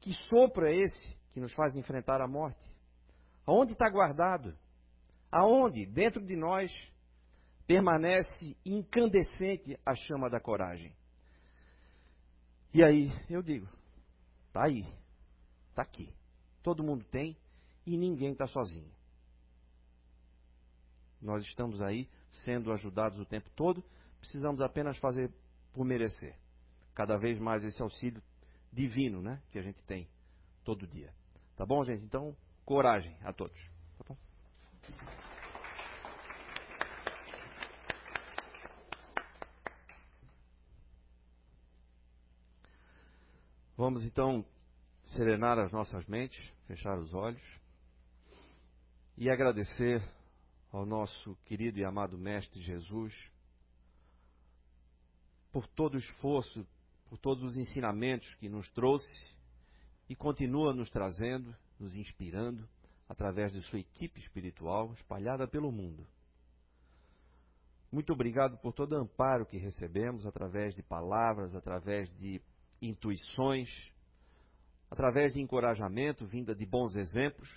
Que 0.00 0.14
sopro 0.28 0.66
é 0.66 0.74
esse 0.74 1.16
que 1.32 1.38
nos 1.38 1.52
faz 1.52 1.76
enfrentar 1.76 2.20
a 2.20 2.26
morte? 2.26 2.66
Aonde 3.46 3.74
está 3.74 3.88
guardado? 3.88 4.58
Aonde, 5.30 5.86
dentro 5.86 6.26
de 6.26 6.34
nós, 6.34 6.72
permanece 7.68 8.56
incandescente 8.66 9.78
a 9.86 9.94
chama 9.94 10.28
da 10.28 10.40
coragem? 10.40 10.92
E 12.74 12.82
aí, 12.82 13.12
eu 13.30 13.42
digo, 13.42 13.68
está 14.48 14.64
aí, 14.64 14.82
está 15.76 15.82
aqui. 15.82 16.10
Todo 16.62 16.82
mundo 16.82 17.04
tem 17.04 17.36
e 17.84 17.98
ninguém 17.98 18.32
está 18.32 18.46
sozinho. 18.46 18.90
Nós 21.20 21.44
estamos 21.44 21.82
aí 21.82 22.08
sendo 22.44 22.72
ajudados 22.72 23.18
o 23.18 23.26
tempo 23.26 23.50
todo, 23.50 23.84
precisamos 24.18 24.60
apenas 24.62 24.96
fazer 24.98 25.30
por 25.72 25.84
merecer. 25.84 26.34
Cada 26.94 27.18
vez 27.18 27.38
mais 27.38 27.62
esse 27.62 27.80
auxílio 27.82 28.22
divino, 28.72 29.20
né, 29.20 29.42
que 29.50 29.58
a 29.58 29.62
gente 29.62 29.82
tem 29.84 30.08
todo 30.64 30.86
dia. 30.86 31.12
Tá 31.56 31.66
bom, 31.66 31.84
gente? 31.84 32.02
Então, 32.04 32.34
coragem 32.64 33.14
a 33.22 33.32
todos. 33.32 33.58
Tá 33.98 34.04
bom? 34.08 34.16
Vamos 43.76 44.04
então 44.04 44.42
serenar 45.06 45.58
as 45.58 45.72
nossas 45.72 46.04
mentes, 46.06 46.44
fechar 46.66 46.98
os 46.98 47.14
olhos 47.14 47.42
e 49.16 49.30
agradecer 49.30 50.02
ao 50.72 50.84
nosso 50.84 51.36
querido 51.44 51.78
e 51.78 51.84
amado 51.84 52.18
Mestre 52.18 52.60
Jesus 52.62 53.14
por 55.52 55.66
todo 55.68 55.94
o 55.94 55.98
esforço, 55.98 56.66
por 57.08 57.18
todos 57.18 57.42
os 57.44 57.56
ensinamentos 57.56 58.34
que 58.34 58.48
nos 58.48 58.68
trouxe 58.72 59.36
e 60.08 60.14
continua 60.14 60.74
nos 60.74 60.90
trazendo, 60.90 61.54
nos 61.78 61.94
inspirando 61.94 62.68
através 63.08 63.52
de 63.52 63.62
sua 63.62 63.78
equipe 63.78 64.20
espiritual 64.20 64.92
espalhada 64.92 65.46
pelo 65.46 65.70
mundo. 65.70 66.06
Muito 67.90 68.12
obrigado 68.12 68.58
por 68.58 68.72
todo 68.72 68.92
o 68.92 68.98
amparo 68.98 69.46
que 69.46 69.56
recebemos 69.56 70.26
através 70.26 70.74
de 70.74 70.82
palavras, 70.82 71.54
através 71.54 72.10
de 72.18 72.42
intuições, 72.82 73.70
através 74.90 75.32
de 75.32 75.40
encorajamento 75.40 76.26
vinda 76.26 76.54
de 76.54 76.64
bons 76.64 76.96
exemplos. 76.96 77.48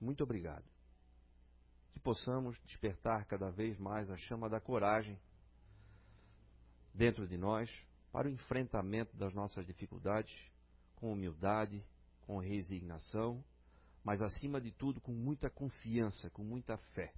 Muito 0.00 0.22
obrigado. 0.24 0.64
Que 1.90 2.00
possamos 2.00 2.58
despertar 2.64 3.26
cada 3.26 3.50
vez 3.50 3.78
mais 3.78 4.10
a 4.10 4.16
chama 4.16 4.48
da 4.48 4.60
coragem 4.60 5.18
dentro 6.94 7.26
de 7.26 7.36
nós 7.36 7.70
para 8.10 8.28
o 8.28 8.30
enfrentamento 8.30 9.16
das 9.16 9.32
nossas 9.32 9.66
dificuldades 9.66 10.34
com 10.96 11.12
humildade, 11.12 11.84
com 12.22 12.38
resignação, 12.38 13.44
mas 14.04 14.20
acima 14.22 14.60
de 14.60 14.70
tudo 14.72 15.00
com 15.00 15.12
muita 15.12 15.48
confiança, 15.50 16.30
com 16.30 16.42
muita 16.42 16.76
fé 16.94 17.12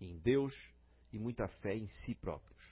em 0.00 0.18
Deus 0.18 0.54
e 1.12 1.18
muita 1.18 1.48
fé 1.48 1.74
em 1.74 1.86
si 1.86 2.14
próprios. 2.14 2.62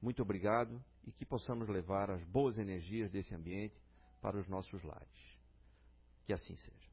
Muito 0.00 0.22
obrigado 0.22 0.82
e 1.08 1.12
que 1.12 1.24
possamos 1.24 1.68
levar 1.68 2.10
as 2.10 2.22
boas 2.24 2.58
energias 2.58 3.10
desse 3.10 3.34
ambiente 3.34 3.74
para 4.20 4.38
os 4.38 4.46
nossos 4.46 4.82
lares. 4.82 5.38
Que 6.26 6.34
assim 6.34 6.54
seja. 6.54 6.87